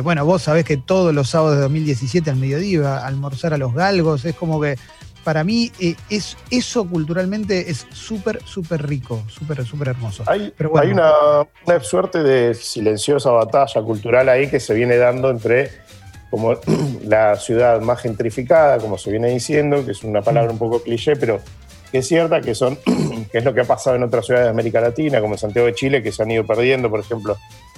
bueno, 0.04 0.25
vos 0.25 0.42
sabés 0.42 0.64
que 0.64 0.76
todos 0.76 1.12
los 1.12 1.30
sábados 1.30 1.56
de 1.56 1.62
2017 1.62 2.30
al 2.30 2.37
mediodía 2.37 2.68
iba 2.68 2.98
a 2.98 3.06
almorzar 3.08 3.54
a 3.54 3.58
los 3.58 3.75
galgos, 3.75 4.25
es 4.25 4.37
como 4.37 4.60
que 4.60 4.76
para 5.28 5.44
mí 5.44 5.70
eh, 5.78 5.94
es, 6.08 6.38
eso 6.50 6.88
culturalmente 6.88 7.70
es 7.70 7.87
súper, 7.92 8.42
súper 8.46 8.87
rico, 8.87 9.22
súper, 9.28 9.62
súper 9.66 9.88
hermoso. 9.88 10.25
Hay, 10.26 10.54
hay 10.80 10.90
una, 10.90 11.12
suerte 11.82 12.22
de 12.22 12.54
silenciosa 12.54 13.30
batalla 13.30 13.82
cultural 13.82 14.30
ahí 14.30 14.48
que 14.48 14.58
se 14.58 14.72
viene 14.72 14.96
dando 14.96 15.28
entre 15.28 15.70
como 16.30 16.56
la 17.04 17.37
ciudad 17.37 17.80
más 17.80 18.00
gentrificada, 18.00 18.78
como 18.78 18.99
se 18.99 19.11
viene 19.11 19.28
diciendo, 19.28 19.85
que 19.85 19.92
es 19.92 20.02
una 20.04 20.23
palabra 20.23 20.50
un 20.50 20.58
poco 20.58 20.82
cliché, 20.82 21.16
pero 21.16 21.40
que 21.90 21.99
es 21.99 22.08
cierta, 22.08 22.40
que, 22.40 22.54
son, 22.54 22.78
que 23.32 23.38
es 23.38 23.44
lo 23.44 23.54
que 23.54 23.61
ha 23.62 23.64
pasado 23.64 23.97
en 23.97 24.02
otras 24.02 24.26
ciudades 24.26 24.47
de 24.47 24.50
América 24.50 24.80
Latina, 24.80 25.20
como 25.20 25.35
en 25.35 25.38
Santiago 25.38 25.66
de 25.66 25.75
Chile, 25.75 26.02
que 26.02 26.12
se 26.12 26.23
han 26.23 26.30
ido 26.30 26.44
perdiendo, 26.44 26.90
por 26.90 27.00
ejemplo, 27.00 27.37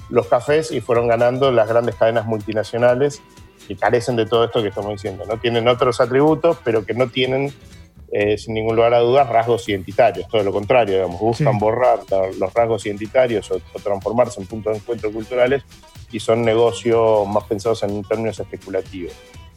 los 0.09 0.27
cafés 0.27 0.71
y 0.71 0.81
fueron 0.81 1.07
ganando 1.07 1.51
las 1.51 1.67
grandes 1.67 1.95
cadenas 1.95 2.25
multinacionales 2.25 3.21
que 3.67 3.75
carecen 3.75 4.15
de 4.15 4.25
todo 4.25 4.45
esto 4.45 4.61
que 4.61 4.69
estamos 4.69 4.91
diciendo. 4.91 5.23
¿no? 5.25 5.37
Tienen 5.37 5.67
otros 5.67 6.01
atributos, 6.01 6.57
pero 6.63 6.85
que 6.85 6.93
no 6.93 7.07
tienen, 7.07 7.53
eh, 8.11 8.37
sin 8.37 8.53
ningún 8.53 8.75
lugar 8.75 8.93
a 8.93 8.99
dudas, 8.99 9.29
rasgos 9.29 9.67
identitarios. 9.69 10.27
Todo 10.27 10.43
lo 10.43 10.51
contrario, 10.51 10.95
digamos, 10.95 11.19
buscan 11.19 11.57
borrar 11.57 11.99
los 12.37 12.53
rasgos 12.53 12.85
identitarios 12.85 13.49
o, 13.51 13.61
transformarse 13.81 14.41
en 14.41 14.47
puntos 14.47 14.73
de 14.73 14.79
encuentro 14.79 15.11
culturales 15.11 15.63
y 16.11 16.19
son 16.19 16.43
negocios 16.43 17.27
más 17.27 17.43
pensados 17.45 17.83
en 17.83 18.03
términos 18.03 18.39
especulativos. 18.39 19.13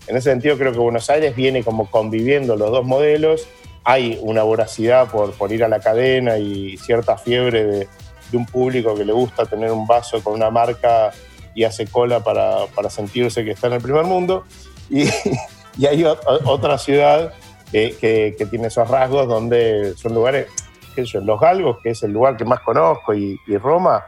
En 0.06 0.16
ese 0.16 0.30
sentido, 0.30 0.58
creo 0.58 0.73
que 0.73 0.78
Buenos 0.78 1.08
Aires 1.11 1.34
viene 1.34 1.64
como 1.64 1.90
conviviendo 1.90 2.56
los 2.56 2.70
dos 2.70 2.84
modelos. 2.84 3.46
Hay 3.84 4.18
una 4.23 4.42
voracidad 4.42 5.11
por, 5.11 5.32
por 5.32 5.52
ir 5.52 5.64
a 5.64 5.68
la 5.68 5.80
cadena 5.80 6.38
y 6.38 6.76
cierta 6.76 7.16
fiebre 7.16 7.64
de, 7.64 7.88
de 8.30 8.37
un 8.37 8.46
público 8.46 8.94
que 8.94 9.04
le 9.04 9.12
gusta 9.12 9.46
tener 9.46 9.70
un 9.70 9.87
vaso 9.87 10.23
con 10.23 10.34
una 10.34 10.50
marca 10.50 11.12
y 11.54 11.64
hace 11.64 11.87
cola 11.87 12.20
para, 12.20 12.66
sentirse 12.90 13.44
que 13.44 13.52
está 13.52 13.68
en 13.68 13.75
el 13.75 13.80
primer 13.80 14.04
mundo. 14.04 14.44
Y, 14.90 15.08
hay 15.87 16.04
otra 16.04 16.78
ciudad 16.78 17.32
que, 17.70 18.37
tiene 18.50 18.68
esos 18.68 18.88
rasgos 18.88 19.28
donde 19.28 19.94
son 19.96 20.14
lugares, 20.14 20.49
qué 20.94 21.06
sé 21.06 21.20
Los 21.20 21.40
Galgos, 21.40 21.78
que 21.82 21.90
es 21.90 22.02
el 22.02 22.12
lugar 22.12 22.37
que 22.37 22.44
más 22.44 22.61
conozco, 22.61 23.14
y, 23.14 23.38
Roma, 23.61 24.04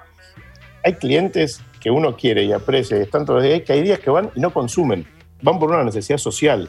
hay 0.85 0.95
clientes 0.95 1.61
que 1.81 1.91
uno 1.91 2.17
quiere 2.17 2.45
y 2.45 2.53
aprecia, 2.53 2.97
y 2.99 3.03
están 3.03 3.25
todos 3.25 3.43
los 3.43 3.49
días, 3.49 3.63
que 3.63 3.73
hay 3.73 3.83
días 3.83 3.99
que 3.99 4.11
van 4.11 4.31
y 4.35 4.41
no 4.41 4.53
consumen, 4.53 5.07
van 5.43 5.59
por 5.59 5.71
una 5.71 5.85
necesidad 5.85 6.19
social, 6.19 6.69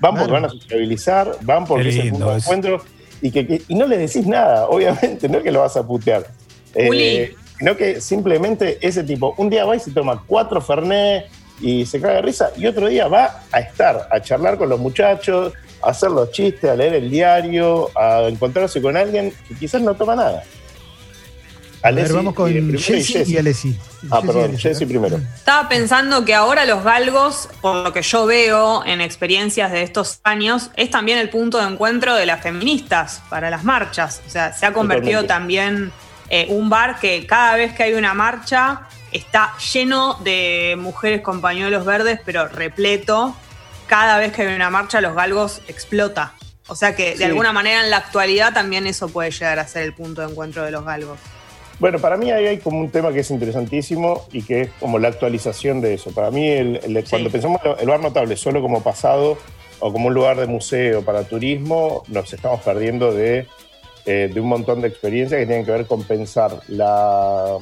van 0.00 0.14
porque 0.14 0.32
van 0.32 0.44
a 0.44 0.48
sociabilizar, 0.48 1.36
van 1.42 1.66
porque 1.66 1.88
es 1.88 1.96
el 1.96 2.10
punto 2.10 2.30
de 2.30 2.36
encuentro, 2.38 2.82
y, 3.20 3.30
que, 3.30 3.62
y 3.66 3.74
no 3.74 3.86
le 3.86 3.98
decís 3.98 4.26
nada, 4.26 4.66
obviamente, 4.68 5.28
no 5.28 5.38
es 5.38 5.44
que 5.44 5.50
lo 5.50 5.60
vas 5.60 5.76
a 5.76 5.86
putear. 5.86 6.26
Eh, 6.74 7.34
sino 7.58 7.76
que 7.76 8.00
simplemente 8.00 8.78
ese 8.80 9.02
tipo, 9.02 9.34
un 9.36 9.50
día 9.50 9.64
va 9.64 9.74
y 9.74 9.80
se 9.80 9.90
toma 9.90 10.22
cuatro 10.26 10.60
Fernet 10.60 11.26
y 11.60 11.84
se 11.86 12.00
caga 12.00 12.14
de 12.14 12.22
risa, 12.22 12.52
y 12.56 12.66
otro 12.66 12.88
día 12.88 13.08
va 13.08 13.42
a 13.50 13.60
estar, 13.60 14.08
a 14.10 14.20
charlar 14.20 14.58
con 14.58 14.68
los 14.68 14.78
muchachos, 14.78 15.52
a 15.82 15.90
hacer 15.90 16.10
los 16.10 16.30
chistes, 16.30 16.70
a 16.70 16.76
leer 16.76 16.94
el 16.94 17.10
diario, 17.10 17.90
a 17.96 18.28
encontrarse 18.28 18.80
con 18.80 18.96
alguien 18.96 19.32
que 19.48 19.54
quizás 19.54 19.82
no 19.82 19.94
toma 19.94 20.14
nada. 20.14 20.44
A 21.82 21.90
ver, 21.92 22.12
vamos 22.12 22.34
con 22.34 22.52
Jessy 22.78 23.24
y 23.26 23.36
Alessi. 23.36 23.78
Ah, 24.10 24.20
perdón, 24.20 24.58
Jessy 24.58 24.84
primero. 24.86 25.20
Estaba 25.36 25.68
pensando 25.68 26.24
que 26.24 26.34
ahora 26.34 26.64
los 26.64 26.82
galgos, 26.82 27.48
por 27.60 27.84
lo 27.84 27.92
que 27.92 28.02
yo 28.02 28.26
veo 28.26 28.84
en 28.84 29.00
experiencias 29.00 29.70
de 29.70 29.82
estos 29.82 30.20
años, 30.24 30.70
es 30.76 30.90
también 30.90 31.18
el 31.18 31.30
punto 31.30 31.58
de 31.58 31.68
encuentro 31.68 32.14
de 32.14 32.26
las 32.26 32.42
feministas 32.42 33.22
para 33.28 33.50
las 33.50 33.64
marchas. 33.64 34.22
O 34.26 34.30
sea, 34.30 34.52
se 34.52 34.66
ha 34.66 34.72
convertido 34.72 35.24
también 35.24 35.92
eh, 36.30 36.46
un 36.50 36.68
bar 36.68 36.98
que 36.98 37.26
cada 37.26 37.56
vez 37.56 37.74
que 37.74 37.84
hay 37.84 37.94
una 37.94 38.12
marcha 38.12 38.82
está 39.12 39.56
lleno 39.72 40.14
de 40.24 40.76
mujeres 40.78 41.22
con 41.22 41.40
pañuelos 41.40 41.84
verdes, 41.84 42.20
pero 42.24 42.48
repleto. 42.48 43.36
Cada 43.86 44.18
vez 44.18 44.32
que 44.32 44.42
hay 44.42 44.54
una 44.54 44.68
marcha, 44.68 45.00
los 45.00 45.14
galgos 45.14 45.62
explota. 45.68 46.34
O 46.66 46.76
sea 46.76 46.94
que 46.94 47.16
de 47.16 47.24
alguna 47.24 47.52
manera 47.52 47.82
en 47.82 47.88
la 47.88 47.96
actualidad 47.96 48.52
también 48.52 48.86
eso 48.86 49.08
puede 49.08 49.30
llegar 49.30 49.58
a 49.58 49.66
ser 49.66 49.84
el 49.84 49.94
punto 49.94 50.20
de 50.20 50.30
encuentro 50.30 50.64
de 50.64 50.70
los 50.70 50.84
galgos. 50.84 51.18
Bueno, 51.78 52.00
para 52.00 52.16
mí 52.16 52.30
ahí 52.32 52.46
hay 52.46 52.58
como 52.58 52.80
un 52.80 52.90
tema 52.90 53.12
que 53.12 53.20
es 53.20 53.30
interesantísimo 53.30 54.26
y 54.32 54.42
que 54.42 54.62
es 54.62 54.70
como 54.80 54.98
la 54.98 55.08
actualización 55.08 55.80
de 55.80 55.94
eso. 55.94 56.10
Para 56.10 56.30
mí, 56.32 56.48
el, 56.48 57.04
cuando 57.08 57.30
pensamos 57.30 57.60
el 57.78 57.88
bar 57.88 58.00
notable 58.00 58.36
solo 58.36 58.60
como 58.60 58.82
pasado 58.82 59.38
o 59.78 59.92
como 59.92 60.08
un 60.08 60.14
lugar 60.14 60.38
de 60.38 60.48
museo 60.48 61.02
para 61.02 61.22
turismo, 61.22 62.02
nos 62.08 62.32
estamos 62.32 62.60
perdiendo 62.62 63.12
de, 63.12 63.46
eh, 64.06 64.28
de 64.32 64.40
un 64.40 64.48
montón 64.48 64.80
de 64.80 64.88
experiencias 64.88 65.38
que 65.38 65.46
tienen 65.46 65.64
que 65.64 65.70
ver 65.70 65.86
con 65.86 66.02
pensar 66.02 66.50
la, 66.66 67.58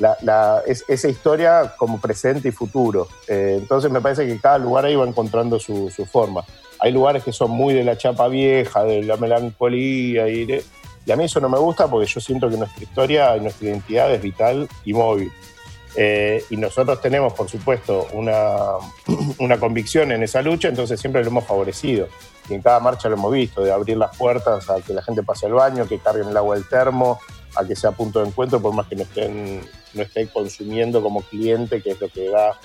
la, 0.00 0.62
esa 0.66 1.08
historia 1.08 1.74
como 1.78 2.00
presente 2.00 2.48
y 2.48 2.52
futuro. 2.52 3.06
Eh, 3.28 3.58
entonces 3.60 3.92
me 3.92 4.00
parece 4.00 4.26
que 4.26 4.40
cada 4.40 4.58
lugar 4.58 4.86
ahí 4.86 4.96
va 4.96 5.06
encontrando 5.06 5.60
su, 5.60 5.88
su, 5.90 6.04
forma. 6.04 6.44
Hay 6.80 6.90
lugares 6.90 7.22
que 7.22 7.32
son 7.32 7.52
muy 7.52 7.74
de 7.74 7.84
la 7.84 7.96
chapa 7.96 8.26
vieja, 8.26 8.82
de 8.82 9.04
la 9.04 9.16
melancolía 9.16 10.26
y 10.28 10.46
de, 10.46 10.64
y 11.06 11.12
a 11.12 11.16
mí 11.16 11.24
eso 11.24 11.40
no 11.40 11.48
me 11.48 11.58
gusta 11.58 11.88
porque 11.88 12.06
yo 12.06 12.20
siento 12.20 12.48
que 12.48 12.56
nuestra 12.56 12.82
historia 12.82 13.36
y 13.36 13.40
nuestra 13.40 13.68
identidad 13.68 14.12
es 14.12 14.22
vital 14.22 14.68
y 14.84 14.92
móvil. 14.92 15.32
Eh, 15.96 16.44
y 16.50 16.56
nosotros 16.56 17.00
tenemos, 17.00 17.32
por 17.32 17.48
supuesto, 17.48 18.06
una, 18.12 18.74
una, 19.38 19.58
convicción 19.58 20.12
en 20.12 20.22
esa 20.22 20.40
lucha, 20.40 20.68
entonces 20.68 21.00
siempre 21.00 21.22
lo 21.22 21.28
hemos 21.30 21.44
favorecido. 21.44 22.08
Y 22.48 22.54
en 22.54 22.62
cada 22.62 22.80
marcha 22.80 23.08
lo 23.08 23.16
hemos 23.16 23.32
visto, 23.32 23.62
de 23.62 23.72
abrir 23.72 23.96
las 23.96 24.16
puertas 24.16 24.68
a 24.70 24.80
que 24.80 24.92
la 24.92 25.02
gente 25.02 25.22
pase 25.22 25.46
al 25.46 25.54
baño, 25.54 25.88
que 25.88 25.98
carguen 25.98 26.28
el 26.28 26.36
agua 26.36 26.54
del 26.54 26.68
termo, 26.68 27.18
a 27.56 27.64
que 27.64 27.74
sea 27.74 27.90
punto 27.92 28.20
de 28.20 28.28
encuentro, 28.28 28.60
por 28.60 28.72
más 28.72 28.86
que 28.86 28.96
no 28.96 29.02
estén, 29.02 29.62
no 29.94 30.02
estén 30.02 30.28
consumiendo 30.28 31.02
como 31.02 31.22
cliente, 31.22 31.82
que 31.82 31.90
es 31.90 32.00
lo 32.00 32.08
que 32.08 32.28
da 32.28 32.58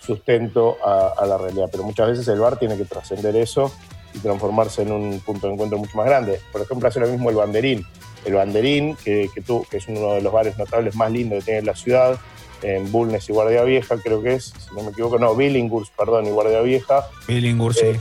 sustento 0.00 0.78
a, 0.84 1.12
a 1.16 1.26
la 1.26 1.38
realidad. 1.38 1.68
Pero 1.70 1.84
muchas 1.84 2.08
veces 2.08 2.26
el 2.28 2.40
bar 2.40 2.58
tiene 2.58 2.76
que 2.76 2.84
trascender 2.84 3.36
eso 3.36 3.70
y 4.14 4.18
transformarse 4.18 4.82
en 4.82 4.92
un 4.92 5.20
punto 5.20 5.46
de 5.46 5.54
encuentro 5.54 5.78
mucho 5.78 5.96
más 5.96 6.06
grande. 6.06 6.40
Por 6.52 6.60
ejemplo, 6.62 6.88
hace 6.88 7.00
lo 7.00 7.08
mismo 7.08 7.30
el 7.30 7.36
Banderín. 7.36 7.86
El 8.24 8.34
Banderín, 8.34 8.96
que, 8.96 9.28
que, 9.34 9.40
tú, 9.40 9.66
que 9.70 9.78
es 9.78 9.88
uno 9.88 10.14
de 10.14 10.22
los 10.22 10.32
bares 10.32 10.56
notables 10.58 10.94
más 10.94 11.10
lindos 11.10 11.40
que 11.40 11.52
tiene 11.52 11.62
la 11.62 11.74
ciudad, 11.74 12.18
en 12.62 12.90
Bulnes 12.90 13.28
y 13.28 13.32
Guardia 13.32 13.64
Vieja, 13.64 13.96
creo 13.96 14.22
que 14.22 14.34
es, 14.34 14.52
si 14.56 14.74
no 14.74 14.82
me 14.82 14.90
equivoco, 14.90 15.18
no, 15.18 15.34
Billinghurst, 15.34 15.92
perdón, 15.96 16.26
y 16.26 16.30
Guardia 16.30 16.60
Vieja. 16.60 17.06
Billinghurst, 17.26 17.82
eh, 17.82 17.94
sí. 17.94 18.00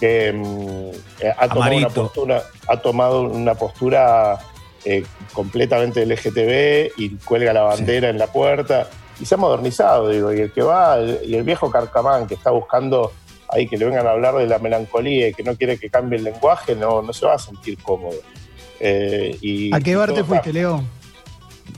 Que 0.00 0.32
mm, 0.32 1.26
ha, 1.38 1.48
tomado 1.48 1.76
una 1.76 1.88
postura, 1.90 2.42
ha 2.68 2.76
tomado 2.78 3.22
una 3.22 3.54
postura 3.54 4.38
eh, 4.84 5.04
completamente 5.32 6.04
LGTB 6.04 6.98
y 7.00 7.16
cuelga 7.24 7.52
la 7.52 7.62
bandera 7.62 8.08
sí. 8.08 8.10
en 8.10 8.18
la 8.18 8.26
puerta 8.26 8.88
y 9.20 9.26
se 9.26 9.34
ha 9.34 9.38
modernizado, 9.38 10.08
digo, 10.08 10.32
y 10.32 10.40
el 10.40 10.52
que 10.52 10.62
va, 10.62 10.98
y 11.24 11.34
el 11.34 11.44
viejo 11.44 11.70
Carcamán 11.70 12.26
que 12.26 12.34
está 12.34 12.50
buscando 12.50 13.12
ahí 13.52 13.68
que 13.68 13.76
le 13.76 13.84
vengan 13.84 14.06
a 14.06 14.10
hablar 14.10 14.34
de 14.34 14.46
la 14.46 14.58
melancolía 14.58 15.28
y 15.28 15.34
que 15.34 15.42
no 15.42 15.56
quiere 15.56 15.78
que 15.78 15.90
cambie 15.90 16.18
el 16.18 16.24
lenguaje, 16.24 16.74
no, 16.74 17.02
no 17.02 17.12
se 17.12 17.26
va 17.26 17.34
a 17.34 17.38
sentir 17.38 17.78
cómodo. 17.78 18.16
Eh, 18.80 19.36
y, 19.40 19.74
¿A 19.74 19.80
qué 19.80 19.94
bar 19.94 20.12
te 20.12 20.24
fuiste, 20.24 20.52
Leo? 20.52 20.82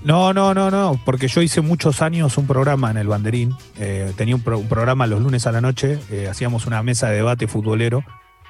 No, 0.02 0.32
no, 0.32 0.54
no, 0.54 0.70
no, 0.70 1.00
porque 1.04 1.28
yo 1.28 1.40
hice 1.40 1.60
muchos 1.60 2.02
años 2.02 2.36
un 2.36 2.46
programa 2.46 2.90
en 2.90 2.98
el 2.98 3.08
Banderín. 3.08 3.54
Eh, 3.78 4.12
tenía 4.16 4.34
un, 4.34 4.42
pro, 4.42 4.58
un, 4.58 4.68
programa 4.68 5.06
los 5.06 5.20
lunes 5.20 5.46
a 5.46 5.52
la 5.52 5.60
noche, 5.60 5.98
eh, 6.10 6.28
hacíamos 6.28 6.66
una 6.66 6.82
mesa 6.82 7.08
de 7.08 7.16
debate 7.16 7.46
futbolero 7.46 8.04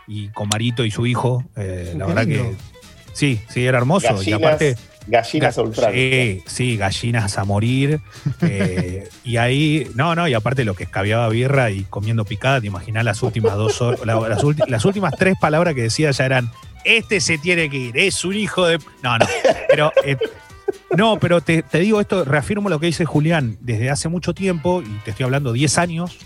y 0.06 0.28
con 0.28 0.48
Marito 0.48 0.84
y 0.84 0.90
su 0.90 1.06
hijo. 1.06 1.44
Eh, 1.56 1.94
la 1.96 2.06
verdad 2.06 2.26
que 2.26 2.56
sí, 3.12 3.40
sí, 3.48 3.64
era 3.64 3.78
hermoso. 3.78 4.08
Gallinas, 4.08 4.26
y 4.26 4.32
aparte. 4.32 4.76
Gallinas 5.06 5.58
ultra. 5.58 5.92
Sí, 5.92 6.42
sí, 6.46 6.76
gallinas 6.76 7.38
a 7.38 7.44
morir. 7.44 8.00
eh, 8.42 9.08
y 9.22 9.36
ahí, 9.36 9.88
no, 9.94 10.14
no, 10.14 10.26
y 10.28 10.34
aparte 10.34 10.64
lo 10.64 10.74
que 10.74 10.84
escabiaba 10.84 11.28
birra 11.28 11.70
y 11.70 11.84
comiendo 11.84 12.24
picada, 12.24 12.60
te 12.60 12.66
imaginas 12.66 13.04
las 13.04 13.22
últimas 13.22 13.54
dos 13.54 13.80
horas, 13.82 14.00
las, 14.04 14.42
las 14.68 14.84
últimas 14.84 15.14
tres 15.18 15.36
palabras 15.40 15.74
que 15.74 15.82
decía 15.82 16.10
ya 16.10 16.24
eran: 16.24 16.50
Este 16.84 17.20
se 17.20 17.38
tiene 17.38 17.68
que 17.68 17.76
ir, 17.76 17.98
es 17.98 18.24
un 18.24 18.34
hijo 18.34 18.66
de. 18.66 18.78
No, 19.02 19.18
no, 19.18 19.26
pero. 19.68 19.92
Eh, 20.04 20.16
no, 20.96 21.18
pero 21.18 21.40
te, 21.40 21.62
te, 21.62 21.80
digo 21.80 22.00
esto, 22.00 22.24
reafirmo 22.24 22.68
lo 22.68 22.78
que 22.78 22.86
dice 22.86 23.04
Julián, 23.04 23.58
desde 23.60 23.90
hace 23.90 24.08
mucho 24.08 24.32
tiempo, 24.32 24.82
y 24.82 24.98
te 25.04 25.10
estoy 25.10 25.24
hablando 25.24 25.52
10 25.52 25.78
años, 25.78 26.18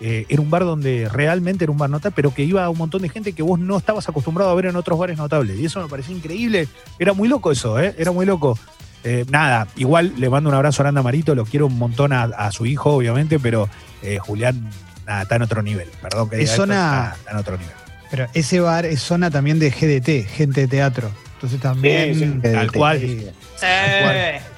eh, 0.00 0.26
era 0.28 0.42
un 0.42 0.50
bar 0.50 0.64
donde 0.64 1.08
realmente 1.10 1.64
era 1.64 1.72
un 1.72 1.78
bar 1.78 1.90
notable, 1.90 2.14
pero 2.14 2.34
que 2.34 2.42
iba 2.42 2.64
a 2.64 2.70
un 2.70 2.78
montón 2.78 3.02
de 3.02 3.08
gente 3.08 3.32
que 3.32 3.42
vos 3.42 3.58
no 3.58 3.78
estabas 3.78 4.08
acostumbrado 4.08 4.50
a 4.50 4.54
ver 4.54 4.66
en 4.66 4.76
otros 4.76 4.98
bares 4.98 5.16
notables. 5.18 5.58
Y 5.58 5.66
eso 5.66 5.80
me 5.80 5.88
pareció 5.88 6.16
increíble. 6.16 6.68
Era 6.98 7.12
muy 7.12 7.28
loco 7.28 7.52
eso, 7.52 7.80
¿eh? 7.80 7.94
Era 7.98 8.10
muy 8.12 8.26
loco. 8.26 8.58
Eh, 9.04 9.26
nada, 9.28 9.68
igual 9.76 10.14
le 10.16 10.30
mando 10.30 10.48
un 10.48 10.56
abrazo 10.56 10.82
a 10.82 10.84
Aranda 10.84 11.02
Marito, 11.02 11.34
lo 11.34 11.44
quiero 11.44 11.66
un 11.66 11.78
montón 11.78 12.12
a, 12.12 12.22
a 12.22 12.50
su 12.52 12.64
hijo, 12.64 12.94
obviamente, 12.94 13.38
pero 13.38 13.68
eh, 14.02 14.18
Julián 14.18 14.68
nada, 15.06 15.22
está 15.22 15.36
en 15.36 15.42
otro 15.42 15.62
nivel. 15.62 15.88
Perdón 16.00 16.30
que 16.30 16.36
diga 16.36 16.50
es 16.50 16.56
zona, 16.56 16.74
esto, 16.74 16.84
está, 16.84 17.16
está 17.18 17.30
en 17.30 17.36
otro 17.36 17.58
nivel. 17.58 17.74
Pero 18.10 18.26
ese 18.32 18.60
bar 18.60 18.86
es 18.86 19.00
zona 19.00 19.30
también 19.30 19.58
de 19.58 19.70
GDT, 19.70 20.28
gente 20.28 20.62
de 20.62 20.68
teatro. 20.68 21.10
Entonces 21.34 21.60
también. 21.60 22.14
Sí, 22.14 22.20
sí. 22.20 22.40
Tal 22.42 22.72
cual. 22.72 23.00
Sí. 23.00 23.26
Tal 23.60 24.02
cual. 24.02 24.53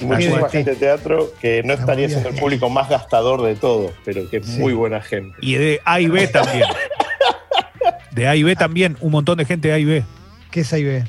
Muchísima 0.00 0.48
gente 0.48 0.70
de 0.70 0.76
teatro 0.76 1.32
que 1.40 1.62
no 1.62 1.74
estaría 1.74 2.08
siendo 2.08 2.28
el 2.28 2.34
público 2.34 2.68
más 2.70 2.88
gastador 2.88 3.42
de 3.42 3.54
todo, 3.54 3.92
pero 4.04 4.28
que 4.28 4.38
es 4.38 4.46
sí. 4.46 4.58
muy 4.58 4.72
buena 4.72 5.00
gente. 5.00 5.36
Y 5.40 5.54
de 5.54 5.80
A 5.84 6.00
y 6.00 6.08
B 6.08 6.26
también. 6.28 6.64
de 8.12 8.28
A 8.28 8.36
y 8.36 8.42
B 8.42 8.56
también, 8.56 8.96
un 9.00 9.12
montón 9.12 9.38
de 9.38 9.44
gente 9.44 9.68
de 9.68 9.74
A 9.74 9.78
y 9.78 9.84
B. 9.84 10.04
¿Qué 10.50 10.60
es 10.60 10.72
A 10.72 10.78
y 10.78 10.84
B? 10.84 11.04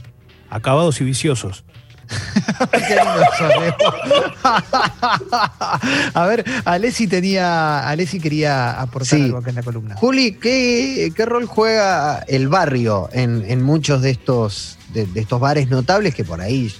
Acabados 0.50 1.02
y 1.02 1.04
viciosos. 1.04 1.64
Qué 2.72 3.00
a 6.14 6.26
ver, 6.28 6.44
Alessi 6.66 7.08
tenía. 7.08 7.88
Alessi 7.88 8.20
quería 8.20 8.80
aportar 8.82 9.18
sí. 9.20 9.24
algo 9.24 9.38
acá 9.38 9.50
en 9.50 9.56
la 9.56 9.64
columna. 9.64 9.96
Juli, 9.96 10.34
¿qué, 10.34 11.12
qué 11.16 11.26
rol 11.26 11.46
juega 11.46 12.20
el 12.28 12.50
barrio 12.50 13.10
en, 13.14 13.44
en 13.48 13.64
muchos 13.64 14.02
de 14.02 14.12
estos, 14.12 14.78
de, 14.94 15.06
de, 15.06 15.22
estos 15.22 15.40
bares 15.40 15.70
notables 15.70 16.14
que 16.14 16.24
por 16.24 16.42
ahí 16.42 16.74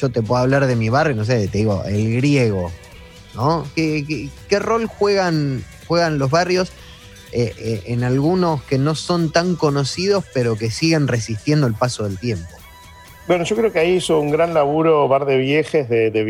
yo 0.00 0.10
te 0.10 0.22
puedo 0.22 0.40
hablar 0.40 0.66
de 0.66 0.76
mi 0.76 0.88
barrio, 0.88 1.16
no 1.16 1.24
sé, 1.24 1.48
te 1.48 1.58
digo, 1.58 1.82
el 1.84 2.16
griego, 2.16 2.70
¿no? 3.34 3.66
¿Qué, 3.74 4.04
qué, 4.06 4.28
qué 4.48 4.58
rol 4.58 4.86
juegan, 4.86 5.64
juegan 5.86 6.18
los 6.18 6.30
barrios 6.30 6.72
eh, 7.32 7.52
eh, 7.58 7.82
en 7.86 8.04
algunos 8.04 8.62
que 8.62 8.78
no 8.78 8.94
son 8.94 9.30
tan 9.30 9.54
conocidos, 9.54 10.24
pero 10.32 10.56
que 10.56 10.70
siguen 10.70 11.08
resistiendo 11.08 11.66
el 11.66 11.74
paso 11.74 12.04
del 12.04 12.18
tiempo? 12.18 12.48
Bueno, 13.26 13.44
yo 13.44 13.54
creo 13.56 13.70
que 13.70 13.80
ahí 13.80 13.96
hizo 13.96 14.18
un 14.18 14.30
gran 14.30 14.54
laburo 14.54 15.06
Bar 15.06 15.26
de 15.26 15.36
Viejes 15.36 15.90
de, 15.90 16.10
de 16.10 16.24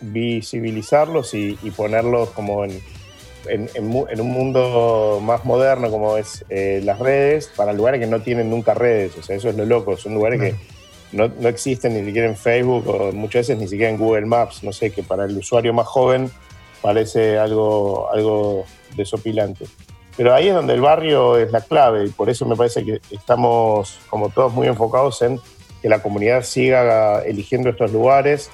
visibilizarlos 0.00 1.34
y, 1.34 1.58
y, 1.64 1.72
ponerlos 1.72 2.30
como 2.30 2.64
en, 2.64 2.80
en, 3.48 3.68
en, 3.74 3.92
en, 4.08 4.20
un 4.20 4.30
mundo 4.30 5.20
más 5.20 5.44
moderno 5.44 5.90
como 5.90 6.16
es 6.16 6.44
eh, 6.48 6.80
las 6.84 7.00
redes, 7.00 7.50
para 7.56 7.72
lugares 7.72 7.98
que 8.00 8.06
no 8.06 8.20
tienen 8.20 8.50
nunca 8.50 8.74
redes. 8.74 9.16
O 9.18 9.22
sea, 9.24 9.34
eso 9.34 9.48
es 9.48 9.56
lo 9.56 9.64
loco. 9.64 9.96
Son 9.96 10.14
lugares 10.14 10.40
que 10.40 10.54
no, 11.12 11.28
no, 11.28 11.48
existen 11.48 11.94
ni 11.94 12.04
siquiera 12.04 12.28
en 12.28 12.36
Facebook 12.36 12.86
o 12.88 13.12
muchas 13.12 13.48
veces 13.48 13.58
ni 13.58 13.68
siquiera 13.68 13.90
en 13.90 13.98
Google 13.98 14.26
Maps. 14.26 14.62
No 14.62 14.72
sé, 14.72 14.90
que 14.90 15.02
para 15.02 15.24
el 15.24 15.36
usuario 15.36 15.72
más 15.72 15.86
joven 15.86 16.30
parece 16.82 17.38
algo, 17.38 18.10
algo 18.12 18.64
desopilante. 18.96 19.66
Pero 20.16 20.34
ahí 20.34 20.48
es 20.48 20.54
donde 20.54 20.74
el 20.74 20.80
barrio 20.80 21.38
es 21.38 21.52
la 21.52 21.60
clave 21.60 22.06
y 22.06 22.10
por 22.10 22.28
eso 22.28 22.44
me 22.44 22.56
parece 22.56 22.84
que 22.84 23.00
estamos 23.10 23.98
como 24.10 24.30
todos 24.30 24.52
muy 24.52 24.66
enfocados 24.66 25.22
en 25.22 25.40
que 25.80 25.88
la 25.88 26.02
comunidad 26.02 26.42
siga 26.42 27.22
eligiendo 27.22 27.70
estos 27.70 27.92
lugares 27.92 28.50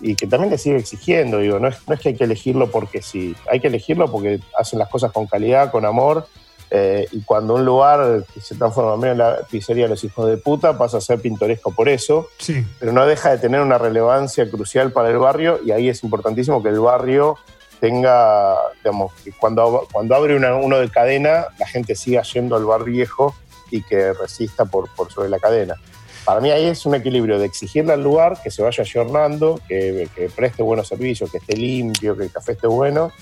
y 0.00 0.14
que 0.14 0.26
también 0.26 0.50
le 0.50 0.58
siga 0.58 0.76
exigiendo. 0.76 1.38
Digo, 1.38 1.58
no 1.58 1.68
es, 1.68 1.76
no 1.88 1.94
es 1.94 2.00
que 2.00 2.10
hay 2.10 2.16
que 2.16 2.24
elegirlo 2.24 2.70
porque 2.70 3.00
sí, 3.00 3.34
hay 3.50 3.60
que 3.60 3.68
elegirlo 3.68 4.10
porque 4.10 4.40
hacen 4.58 4.78
las 4.78 4.88
cosas 4.88 5.10
con 5.10 5.26
calidad, 5.26 5.70
con 5.70 5.86
amor. 5.86 6.26
Eh, 6.70 7.06
y 7.12 7.22
cuando 7.22 7.54
un 7.54 7.64
lugar 7.64 8.24
que 8.34 8.40
se 8.40 8.56
transforma 8.56 9.08
en 9.08 9.18
la 9.18 9.38
pizzería 9.48 9.84
de 9.84 9.90
los 9.90 10.02
hijos 10.02 10.28
de 10.28 10.36
puta 10.36 10.76
pasa 10.76 10.98
a 10.98 11.00
ser 11.00 11.20
pintoresco 11.20 11.72
por 11.72 11.88
eso, 11.88 12.28
sí. 12.38 12.66
pero 12.80 12.92
no 12.92 13.06
deja 13.06 13.30
de 13.30 13.38
tener 13.38 13.60
una 13.60 13.78
relevancia 13.78 14.50
crucial 14.50 14.90
para 14.90 15.10
el 15.10 15.18
barrio 15.18 15.60
y 15.64 15.70
ahí 15.70 15.88
es 15.88 16.02
importantísimo 16.02 16.62
que 16.62 16.70
el 16.70 16.80
barrio 16.80 17.36
tenga, 17.78 18.56
digamos, 18.82 19.12
que 19.22 19.32
cuando, 19.32 19.86
cuando 19.92 20.14
abre 20.16 20.34
una, 20.34 20.56
uno 20.56 20.78
de 20.78 20.88
cadena, 20.88 21.46
la 21.58 21.66
gente 21.68 21.94
siga 21.94 22.22
yendo 22.22 22.56
al 22.56 22.64
bar 22.64 22.82
viejo 22.82 23.34
y 23.70 23.82
que 23.82 24.12
resista 24.12 24.64
por, 24.64 24.88
por 24.94 25.12
sobre 25.12 25.28
la 25.28 25.38
cadena 25.38 25.76
para 26.24 26.40
mí 26.40 26.50
ahí 26.50 26.64
es 26.64 26.84
un 26.84 26.96
equilibrio 26.96 27.38
de 27.38 27.46
exigirle 27.46 27.92
al 27.92 28.02
lugar 28.02 28.42
que 28.42 28.50
se 28.50 28.60
vaya 28.60 28.82
ayornando, 28.82 29.60
que, 29.68 30.08
que, 30.12 30.28
preste 30.28 30.60
buenos 30.60 30.88
servicios, 30.88 31.30
que 31.30 31.38
esté 31.38 31.56
limpio, 31.56 32.16
que 32.16 32.24
el 32.24 32.32
café 32.32 32.52
esté 32.52 32.66
bueno, 32.66 33.12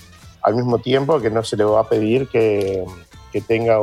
al 0.41 0.55
mismo 0.55 0.79
tiempo 0.79 1.21
que 1.21 1.29
no 1.29 1.43
se 1.43 1.55
le 1.55 1.65
va 1.65 1.81
a 1.81 1.87
pedir 1.87 2.27
que, 2.27 2.83
que 3.35 3.41
tenga 3.41 3.81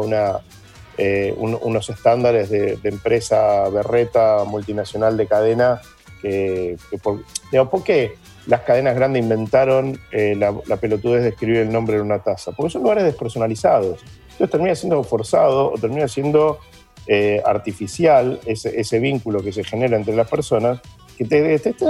eh, 0.96 1.34
un, 1.36 1.58
unos 1.60 1.90
estándares 1.90 2.48
de, 2.48 2.78
empresa 2.84 3.68
berreta 3.68 4.44
multinacional 4.46 5.18
de 5.18 5.26
cadena, 5.26 5.82
que, 6.22 6.78
por, 7.02 7.22
digamos, 7.50 7.70
¿por 7.70 7.84
qué 7.84 8.14
las 8.46 8.62
cadenas 8.62 8.94
grandes 8.94 9.22
inventaron 9.22 10.00
eh, 10.10 10.34
la, 10.38 10.54
la 10.64 10.76
pelotudez 10.78 11.22
de 11.22 11.28
escribir 11.28 11.58
el 11.58 11.70
nombre 11.70 11.96
en 11.96 12.02
una 12.02 12.20
taza? 12.20 12.52
Porque 12.52 12.72
son 12.72 12.80
lugares 12.80 13.04
despersonalizados. 13.04 14.00
Entonces 14.30 14.50
termina 14.50 14.74
siendo 14.74 15.04
forzado 15.04 15.72
o 15.72 15.78
termina 15.78 16.08
siendo 16.08 16.58
eh, 17.06 17.42
artificial, 17.44 18.40
ese, 18.46 18.98
vínculo 19.00 19.42
que 19.42 19.52
se 19.52 19.64
genera 19.64 19.98
entre 19.98 20.16
las 20.16 20.30
personas, 20.30 20.80
que 21.18 21.26
te, 21.26 21.58
te, 21.58 21.74
te, 21.74 21.84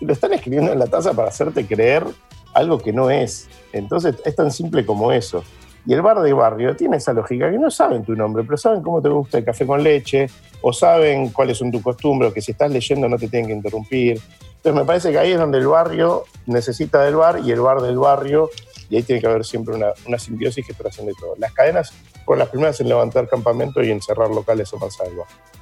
lo 0.00 0.14
están 0.14 0.32
escribiendo 0.32 0.72
en 0.72 0.78
la 0.78 0.86
taza 0.86 1.12
para 1.12 1.28
hacerte 1.28 1.66
creer 1.66 2.06
algo 2.54 2.78
que 2.78 2.94
no 2.94 3.10
es. 3.10 3.48
Entonces 3.74 4.14
es 4.24 4.34
tan 4.34 4.50
simple 4.50 4.86
como 4.86 5.12
eso. 5.12 5.44
Y 5.84 5.92
el 5.94 6.02
bar 6.02 6.20
de 6.20 6.32
barrio 6.32 6.76
tiene 6.76 6.98
esa 6.98 7.12
lógica 7.12 7.50
que 7.50 7.58
no 7.58 7.70
saben 7.70 8.04
tu 8.04 8.14
nombre, 8.14 8.44
pero 8.44 8.56
saben 8.56 8.82
cómo 8.82 9.02
te 9.02 9.08
gusta 9.08 9.38
el 9.38 9.44
café 9.44 9.66
con 9.66 9.82
leche, 9.82 10.28
o 10.60 10.72
saben 10.72 11.30
cuáles 11.30 11.58
son 11.58 11.72
tus 11.72 11.82
costumbres, 11.82 12.32
que 12.32 12.40
si 12.40 12.52
estás 12.52 12.70
leyendo 12.70 13.08
no 13.08 13.18
te 13.18 13.28
tienen 13.28 13.48
que 13.48 13.54
interrumpir, 13.54 14.20
Entonces 14.56 14.74
me 14.74 14.84
parece 14.84 15.10
que 15.10 15.18
ahí 15.18 15.32
es 15.32 15.38
donde 15.38 15.58
el 15.58 15.66
barrio 15.66 16.24
necesita 16.46 17.02
del 17.02 17.16
bar 17.16 17.40
y 17.44 17.50
el 17.50 17.60
bar 17.60 17.82
del 17.82 17.98
barrio, 17.98 18.48
y 18.88 18.96
ahí 18.96 19.02
tiene 19.02 19.20
que 19.20 19.26
haber 19.26 19.44
siempre 19.44 19.74
una, 19.74 19.88
una 20.06 20.18
simbiosis 20.18 20.64
que 20.64 20.74
trasciende 20.74 21.14
todo. 21.18 21.34
Las 21.38 21.52
cadenas 21.52 21.92
fueron 22.24 22.40
las 22.40 22.48
primeras 22.48 22.80
en 22.80 22.88
levantar 22.88 23.28
campamentos 23.28 23.84
y 23.84 23.90
en 23.90 24.00
cerrar 24.00 24.30
locales 24.30 24.72
o 24.72 24.78
bar. 24.78 24.90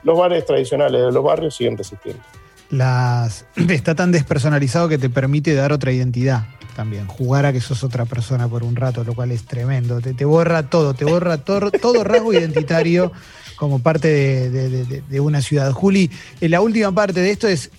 Los 0.03 0.19
bares 0.19 0.45
tradicionales 0.45 1.01
de 1.01 1.13
los 1.13 1.25
barrios 1.25 1.57
siguen 1.57 1.79
resistiendo. 1.79 2.23
Las, 2.71 3.47
está 3.57 3.95
tan 3.95 4.13
despersonalizado 4.13 4.89
que 4.89 4.99
te 4.99 5.11
permite 5.11 5.55
dar 5.55 5.73
otra 5.73 5.93
identidad 5.93 6.45
también. 6.77 7.07
Jugar 7.07 7.47
a 7.47 7.53
que 7.53 7.61
sos 7.61 7.83
otra 7.85 8.05
persona 8.05 8.49
por 8.49 8.63
un 8.63 8.77
rato, 8.77 9.05
lo 9.05 9.15
cual 9.15 9.33
es 9.33 9.45
tremendo. 9.45 10.01
Te, 10.01 10.15
te 10.15 10.25
borra 10.25 10.69
todo, 10.71 10.95
te 10.95 11.05
borra 11.05 11.39
todo, 11.39 11.71
todo 11.71 12.05
rasgo 12.05 12.33
identitario 12.33 13.13
como 13.57 13.81
parte 13.81 14.09
de, 14.09 14.85
de- 15.03 15.21
una 15.21 15.43
ciudad. 15.43 15.73
Juli, 15.73 16.11
eh, 16.41 16.49
la 16.49 16.61
última 16.63 16.93
parte 16.93 17.21
de 17.21 17.31
esto 17.31 17.47
es 17.49 17.71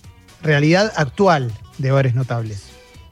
realidad 0.42 0.92
actual 0.96 1.50
de 1.78 1.90
bares 1.90 2.14
notables. 2.14 2.68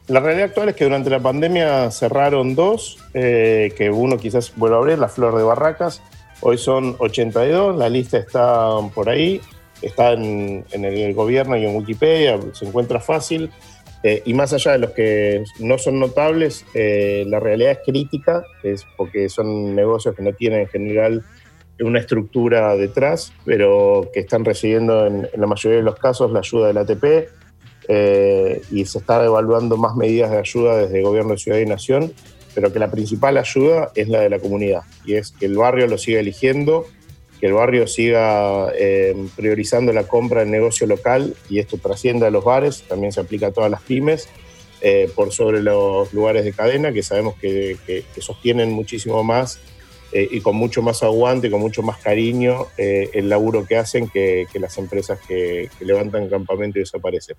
La 0.07 0.19
realidad 0.19 0.47
actual 0.49 0.69
es 0.69 0.75
que 0.75 0.83
durante 0.85 1.09
la 1.09 1.19
pandemia 1.19 1.89
cerraron 1.91 2.55
dos, 2.55 2.97
eh, 3.13 3.73
que 3.77 3.89
uno 3.89 4.17
quizás 4.17 4.53
vuelva 4.55 4.77
a 4.77 4.79
abrir, 4.79 4.99
la 4.99 5.09
Flor 5.09 5.35
de 5.37 5.43
Barracas. 5.43 6.01
Hoy 6.41 6.57
son 6.57 6.95
82, 6.99 7.77
la 7.77 7.87
lista 7.89 8.17
está 8.17 8.69
por 8.93 9.09
ahí, 9.09 9.41
está 9.81 10.13
en, 10.13 10.65
el 10.71 11.13
gobierno 11.13 11.57
y 11.57 11.65
en 11.65 11.75
Wikipedia, 11.75 12.39
se 12.53 12.65
encuentra 12.65 12.99
fácil. 12.99 13.49
Eh, 14.03 14.23
y 14.25 14.33
más 14.33 14.51
allá 14.51 14.71
de 14.71 14.79
los 14.79 14.91
que 14.91 15.43
no 15.59 15.77
son 15.77 15.99
notables, 15.99 16.65
eh, 16.73 17.23
la 17.27 17.39
realidad 17.39 17.73
es 17.73 17.79
crítica, 17.85 18.43
es 18.63 18.85
porque 18.97 19.29
son 19.29 19.75
negocios 19.75 20.15
que 20.15 20.23
no 20.23 20.33
tienen 20.33 20.61
en 20.61 20.67
general 20.67 21.23
una 21.79 21.99
estructura 21.99 22.75
detrás, 22.75 23.31
pero 23.45 24.09
que 24.13 24.21
están 24.21 24.43
recibiendo 24.43 25.05
en, 25.05 25.29
la 25.35 25.47
mayoría 25.47 25.77
de 25.77 25.83
los 25.83 25.97
casos 25.97 26.31
la 26.31 26.39
ayuda 26.39 26.67
del 26.67 26.77
ATP, 26.77 27.29
eh, 27.87 28.61
y 28.71 28.85
se 28.85 28.99
está 28.99 29.23
evaluando 29.23 29.77
más 29.77 29.95
medidas 29.95 30.31
de 30.31 30.37
ayuda 30.37 30.77
desde 30.77 30.99
el 30.99 31.03
gobierno 31.03 31.31
de 31.33 31.37
Ciudad 31.37 31.59
y 31.59 31.65
Nación, 31.65 32.13
pero 32.53 32.71
que 32.71 32.79
la 32.79 32.91
principal 32.91 33.37
ayuda 33.37 33.91
es 33.95 34.07
la 34.07 34.19
de 34.21 34.29
la 34.29 34.39
comunidad 34.39 34.81
y 35.05 35.13
es 35.15 35.31
que 35.31 35.45
el 35.45 35.57
barrio 35.57 35.87
lo 35.87 35.97
siga 35.97 36.19
eligiendo, 36.19 36.85
que 37.41 37.47
el 37.47 37.53
barrio 37.53 37.87
siga 37.87 38.71
eh, 38.77 39.15
priorizando 39.35 39.91
la 39.91 40.03
compra 40.03 40.41
del 40.41 40.51
negocio 40.51 40.85
local 40.85 41.33
y 41.49 41.57
esto 41.57 41.79
trasciende 41.79 42.27
a 42.27 42.29
los 42.29 42.43
bares, 42.45 42.83
también 42.87 43.11
se 43.11 43.19
aplica 43.19 43.47
a 43.47 43.51
todas 43.51 43.71
las 43.71 43.81
pymes, 43.81 44.29
eh, 44.79 45.09
por 45.15 45.31
sobre 45.33 45.61
los 45.61 46.13
lugares 46.13 46.45
de 46.45 46.53
cadena 46.53 46.93
que 46.93 47.01
sabemos 47.01 47.35
que, 47.41 47.77
que- 47.85 48.03
sostienen 48.21 48.69
muchísimo 48.71 49.23
más 49.23 49.59
eh, 50.11 50.27
y 50.29 50.41
con 50.41 50.55
mucho 50.55 50.83
más 50.83 51.01
aguante, 51.01 51.49
con 51.49 51.61
mucho 51.61 51.81
más 51.81 51.97
cariño 51.97 52.67
el 52.77 53.27
laburo 53.27 53.65
que 53.65 53.77
hacen 53.77 54.07
que, 54.07 54.45
que 54.51 54.59
las 54.59 54.77
empresas 54.77 55.19
que, 55.27 55.69
levantan 55.79 56.29
campamento 56.29 56.77
y 56.77 56.81
desaparecen. 56.81 57.37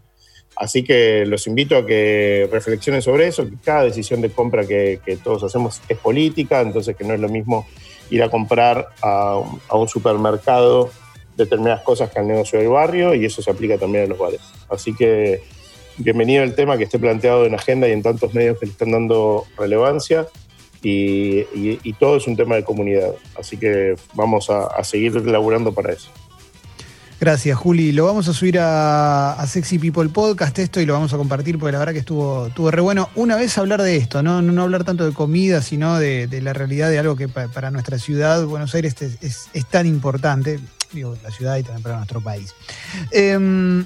Así 0.56 0.82
que 0.82 1.24
los 1.26 1.46
invito 1.46 1.76
a 1.76 1.86
que 1.86 2.48
reflexionen 2.50 3.02
sobre 3.02 3.28
eso, 3.28 3.48
que 3.48 3.56
cada 3.64 3.84
decisión 3.84 4.20
de 4.20 4.30
compra 4.30 4.66
que 4.66 4.98
todos 5.22 5.44
hacemos 5.44 5.80
es 5.88 5.98
política, 5.98 6.60
entonces 6.60 6.96
que 6.96 7.04
no 7.04 7.14
es 7.14 7.20
lo 7.20 7.28
mismo 7.28 7.66
ir 8.10 8.22
a 8.22 8.28
comprar 8.30 8.88
a, 9.02 9.36
un- 9.72 9.88
supermercado 9.88 10.90
determinadas 11.36 11.82
cosas 11.82 12.10
que 12.10 12.18
al 12.18 12.26
negocio 12.28 12.58
del 12.58 12.68
barrio 12.68 13.14
y 13.14 13.24
eso 13.24 13.40
se 13.42 13.50
aplica 13.50 13.78
también 13.78 14.04
a 14.04 14.06
los 14.08 14.18
bares. 14.18 14.40
Así 14.68 14.94
que 14.94 15.42
bienvenido 15.96 16.42
el 16.42 16.54
tema 16.54 16.76
que 16.76 16.84
esté 16.84 16.98
planteado 16.98 17.46
en 17.46 17.54
agenda 17.54 17.88
y 17.88 17.92
en 17.92 18.02
tantos 18.02 18.34
medios 18.34 18.58
que 18.58 18.66
le 18.66 18.72
están 18.72 18.90
dando 18.92 19.44
relevancia 19.56 20.26
y 20.84 21.92
todo 21.94 22.16
es 22.16 22.26
un 22.26 22.36
tema 22.36 22.56
de 22.56 22.64
comunidad. 22.64 23.12
Así 23.38 23.56
que 23.56 23.94
vamos 24.14 24.50
a, 24.50 24.66
a 24.66 24.82
seguir 24.84 25.14
laburando 25.26 25.72
para 25.72 25.92
eso. 25.92 26.10
Gracias, 27.22 27.56
Juli. 27.56 27.92
Lo 27.92 28.06
vamos 28.06 28.26
a 28.26 28.32
subir 28.32 28.58
a, 28.60 29.36
Sexy 29.46 29.78
People 29.78 30.08
Podcast 30.08 30.58
esto 30.58 30.80
y 30.80 30.86
lo 30.86 30.94
vamos 30.94 31.14
a 31.14 31.16
compartir 31.16 31.56
porque 31.56 31.70
la 31.70 31.78
verdad 31.78 31.92
que 31.92 32.00
estuvo, 32.00 32.48
estuvo 32.48 32.68
re 32.72 32.80
bueno. 32.80 33.10
Una 33.14 33.36
vez 33.36 33.56
hablar 33.58 33.80
de 33.80 33.96
esto, 33.96 34.24
no, 34.24 34.38
hablar 34.60 34.82
tanto 34.82 35.06
de 35.06 35.12
comida, 35.12 35.62
sino 35.62 36.00
de, 36.00 36.26
la 36.42 36.52
realidad 36.52 36.90
de 36.90 36.98
algo 36.98 37.14
que 37.14 37.28
pa- 37.28 37.46
para 37.46 37.70
nuestra 37.70 38.00
ciudad, 38.00 38.44
Buenos 38.44 38.74
Aires, 38.74 38.96
es, 39.00 39.66
tan 39.70 39.86
importante. 39.86 40.58
Digo, 40.92 41.16
la 41.22 41.30
ciudad 41.30 41.56
y 41.58 41.62
también 41.62 41.84
para 41.84 41.96
nuestro 41.98 42.20
país. 42.20 42.56
Em, 43.12 43.84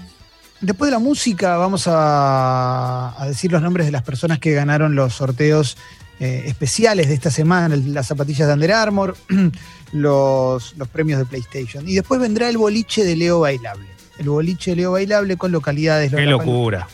después 0.62 0.88
de 0.88 0.92
la 0.92 0.99
música, 0.99 1.59
vamos 1.59 1.85
a, 1.88 3.14
decir 3.27 3.53
los 3.53 3.61
nombres 3.61 3.85
de 3.85 3.92
las 3.92 4.03
personas 4.03 4.38
que 4.38 4.55
ganaron 4.55 4.94
los 4.94 5.12
sorteos 5.12 5.77
eh, 6.20 6.44
especiales 6.46 7.09
de 7.09 7.14
esta 7.14 7.31
semana, 7.31 7.77
las 7.77 8.07
zapatillas 8.07 8.49
de 8.49 8.55
Under 8.55 8.72
Armour, 8.72 9.14
los, 9.92 10.77
los 10.77 10.88
premios 10.88 11.18
de 11.18 11.25
PlayStation. 11.27 11.88
Y 11.88 11.94
después 11.94 12.20
vendrá 12.20 12.49
el 12.49 12.59
boliche 12.59 13.05
de 13.05 13.16
Leo 13.16 13.40
Bailable. 13.40 13.87
El 14.18 14.31
boliche 14.31 14.72
de 14.72 14.77
Leo 14.77 14.92
Bailable 14.92 15.37
con 15.37 15.53
localidades 15.53 16.12
Qué 16.12 16.27
locura. 16.27 16.88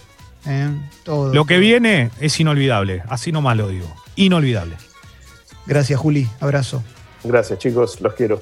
Eh, 0.46 0.70
todo. 1.05 1.33
Lo 1.33 1.44
que 1.44 1.59
viene 1.59 2.11
es 2.20 2.38
inolvidable, 2.40 3.02
así 3.09 3.31
nomás 3.31 3.57
lo 3.57 3.68
digo. 3.68 3.87
Inolvidable. 4.16 4.76
Gracias, 5.66 5.98
Juli. 5.98 6.28
Abrazo. 6.40 6.83
Gracias 7.24 7.59
chicos, 7.59 8.00
los 8.00 8.14
quiero. 8.14 8.40